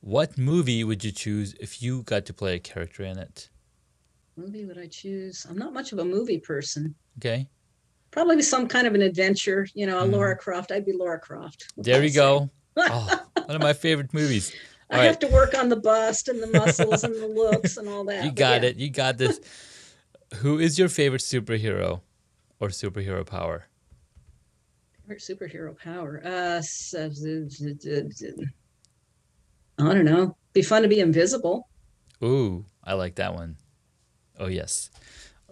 What 0.00 0.36
movie 0.38 0.82
would 0.84 1.04
you 1.04 1.12
choose 1.12 1.54
if 1.60 1.82
you 1.82 2.02
got 2.02 2.26
to 2.26 2.34
play 2.34 2.54
a 2.56 2.58
character 2.58 3.04
in 3.04 3.18
it? 3.18 3.48
Movie 4.36 4.64
would 4.64 4.78
I 4.78 4.86
choose? 4.86 5.46
I'm 5.48 5.58
not 5.58 5.72
much 5.72 5.92
of 5.92 5.98
a 6.00 6.04
movie 6.04 6.38
person. 6.38 6.94
Okay, 7.18 7.48
Probably 8.10 8.40
some 8.42 8.66
kind 8.66 8.86
of 8.86 8.94
an 8.94 9.02
adventure. 9.02 9.68
You 9.74 9.86
know, 9.86 9.98
a 10.00 10.02
Mhm. 10.06 10.12
Laura 10.12 10.36
Croft. 10.36 10.72
I'd 10.72 10.84
be 10.86 10.92
Laura 10.92 11.18
Croft. 11.20 11.72
there 11.76 12.02
say. 12.08 12.14
go. 12.14 12.50
Oh, 12.80 13.20
one 13.44 13.56
of 13.56 13.62
my 13.62 13.72
favorite 13.72 14.12
movies. 14.14 14.52
I 14.90 14.98
All 14.98 15.02
have 15.02 15.18
to 15.18 15.28
work 15.28 15.56
on 15.56 15.68
the 15.68 15.76
bust 15.76 16.28
and 16.28 16.42
the 16.42 16.46
muscles 16.46 17.04
and 17.04 17.14
the 17.14 17.26
looks 17.26 17.76
and 17.76 17.88
all 17.88 18.04
that. 18.04 18.24
You 18.24 18.32
got 18.32 18.62
yeah. 18.62 18.70
it. 18.70 18.76
You 18.76 18.88
got 18.88 19.18
this. 19.18 19.38
Who 20.36 20.58
is 20.58 20.78
your 20.78 20.88
favorite 20.88 21.20
superhero 21.20 22.00
or 22.58 22.68
superhero 22.68 23.26
power? 23.26 23.66
Favorite 25.02 25.20
superhero 25.20 25.78
power. 25.78 26.22
Uh, 26.24 26.62
uh, 29.78 29.88
I 29.90 29.94
don't 29.94 30.04
know. 30.04 30.36
Be 30.54 30.62
fun 30.62 30.82
to 30.82 30.88
be 30.88 31.00
invisible. 31.00 31.68
Ooh, 32.22 32.64
I 32.82 32.94
like 32.94 33.16
that 33.16 33.34
one. 33.34 33.56
Oh, 34.38 34.46
yes. 34.48 34.90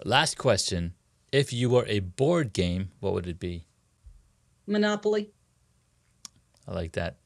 Last 0.05 0.39
question. 0.39 0.95
If 1.33 1.53
you 1.53 1.71
were 1.71 1.85
a 1.87 2.01
board 2.01 2.53
game, 2.53 2.91
what 3.01 3.13
would 3.13 3.27
it 3.27 3.39
be? 3.39 3.67
Monopoly. 4.67 5.33
I 6.69 6.75
like 6.75 6.93
that. 6.93 7.17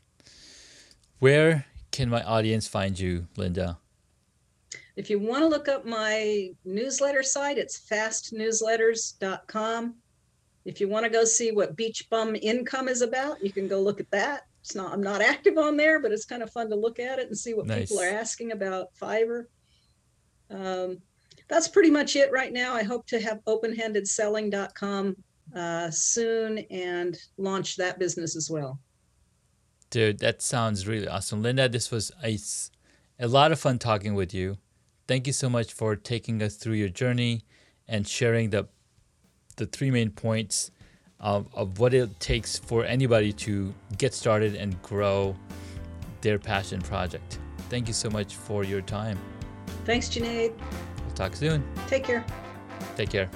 Where 1.19 1.67
can 1.91 2.09
my 2.09 2.23
audience 2.23 2.69
find 2.69 2.99
you, 2.99 3.27
Linda? 3.37 3.79
If 4.97 5.11
you 5.11 5.19
want 5.19 5.43
to 5.43 5.49
look 5.49 5.69
up 5.69 5.87
my 5.87 6.51
newsletter 6.65 7.23
site, 7.23 7.59
it's 7.59 7.81
fastnewsletters.com. 7.91 9.95
If 10.65 10.81
you 10.81 10.89
want 10.89 11.05
to 11.05 11.11
go 11.11 11.25
see 11.25 11.53
what 11.53 11.77
beach 11.77 12.09
bum 12.11 12.37
income 12.37 12.89
is 12.89 13.03
about, 13.03 13.43
you 13.43 13.53
can 13.53 13.67
go 13.67 13.81
look 13.81 13.99
at 14.01 14.11
that. 14.11 14.43
It's 14.61 14.75
not, 14.75 14.93
I'm 14.93 15.03
not 15.03 15.23
active 15.23 15.59
on 15.59 15.77
there, 15.77 16.01
but 16.01 16.13
it's 16.13 16.27
kind 16.27 16.43
of 16.43 16.53
fun 16.53 16.69
to 16.71 16.77
look 16.77 16.99
at 16.99 17.19
it 17.19 17.29
and 17.29 17.39
see 17.39 17.55
what 17.55 17.69
people 17.69 18.01
are 18.01 18.09
asking 18.09 18.53
about 18.53 18.89
Fiverr. 19.01 19.45
Um, 20.51 20.99
that's 21.49 21.69
pretty 21.69 21.91
much 21.91 22.17
it 22.17 22.31
right 22.31 22.53
now. 22.53 22.75
I 22.75 22.83
hope 22.83 23.07
to 23.07 23.21
have 23.21 23.41
openhandedselling.com 23.47 25.17
uh, 25.57 25.91
soon 25.91 26.59
and 26.71 27.17
launch 27.39 27.77
that 27.77 27.99
business 27.99 28.37
as 28.37 28.51
well. 28.51 28.79
Dude, 29.91 30.21
that 30.21 30.41
sounds 30.41 30.87
really 30.87 31.09
awesome. 31.09 31.43
Linda, 31.43 31.69
this 31.69 31.91
was 31.91 32.13
a 32.23 33.27
lot 33.27 33.53
of 33.53 33.59
fun 33.59 33.79
talking 33.79 34.15
with 34.15 34.33
you. 34.33 34.57
Thank 35.09 35.27
you 35.27 35.33
so 35.33 35.51
much 35.51 35.73
for 35.73 35.97
taking 35.97 36.41
us 36.43 36.55
through 36.55 36.75
your 36.75 36.89
journey 36.89 37.43
and 37.89 38.07
sharing 38.07 38.51
the 38.51 38.69
the 39.57 39.67
three 39.67 39.91
main 39.91 40.11
points 40.11 40.71
of, 41.19 41.47
of 41.53 41.79
what 41.79 41.93
it 41.93 42.19
takes 42.19 42.59
for 42.59 42.85
anybody 42.85 43.33
to 43.33 43.75
get 43.99 44.15
started 44.15 44.55
and 44.55 44.81
grow 44.83 45.37
their 46.23 46.39
passion 46.39 46.81
project. 46.81 47.39
Thank 47.69 47.87
you 47.87 47.95
so 47.95 48.09
much 48.09 48.37
for 48.37 48.65
your 48.65 48.81
time. 48.81 49.19
Thanks, 49.85 50.09
Junaid. 50.09 50.53
We'll 51.05 51.15
talk 51.15 51.37
soon. 51.37 51.63
Take 51.89 52.05
care. 52.05 52.25
Take 52.97 53.11
care. 53.11 53.31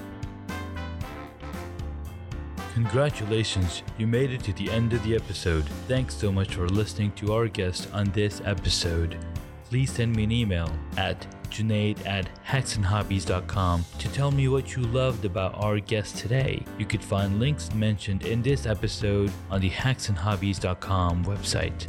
Congratulations, 2.75 3.85
you 3.99 4.07
made 4.09 4.33
it 4.33 4.43
to 4.43 4.53
the 4.55 4.69
end 4.69 4.93
of 4.93 5.03
the 5.05 5.15
episode. 5.15 5.65
Thanks 5.87 6.13
so 6.13 6.33
much 6.33 6.57
for 6.57 6.69
listening 6.69 7.13
to 7.13 7.33
our 7.33 7.47
guest 7.47 7.89
on 7.93 8.11
this 8.11 8.43
episode. 8.45 9.17
Please 9.69 9.93
send 9.93 10.15
me 10.17 10.25
an 10.25 10.33
email 10.33 10.69
at 10.97 11.25
junaid 11.51 12.05
at 12.05 12.29
hacksandhobbies.com 12.45 13.85
to 14.01 14.09
tell 14.09 14.33
me 14.33 14.49
what 14.49 14.75
you 14.75 14.83
loved 14.83 15.25
about 15.25 15.55
our 15.55 15.79
guest 15.79 16.17
today. 16.17 16.65
You 16.77 16.85
could 16.85 17.05
find 17.05 17.39
links 17.39 17.73
mentioned 17.75 18.27
in 18.27 18.43
this 18.43 18.67
episode 18.67 19.31
on 19.53 19.61
the 19.61 19.71
hacksandhobbies.com 19.71 21.25
website. 21.27 21.87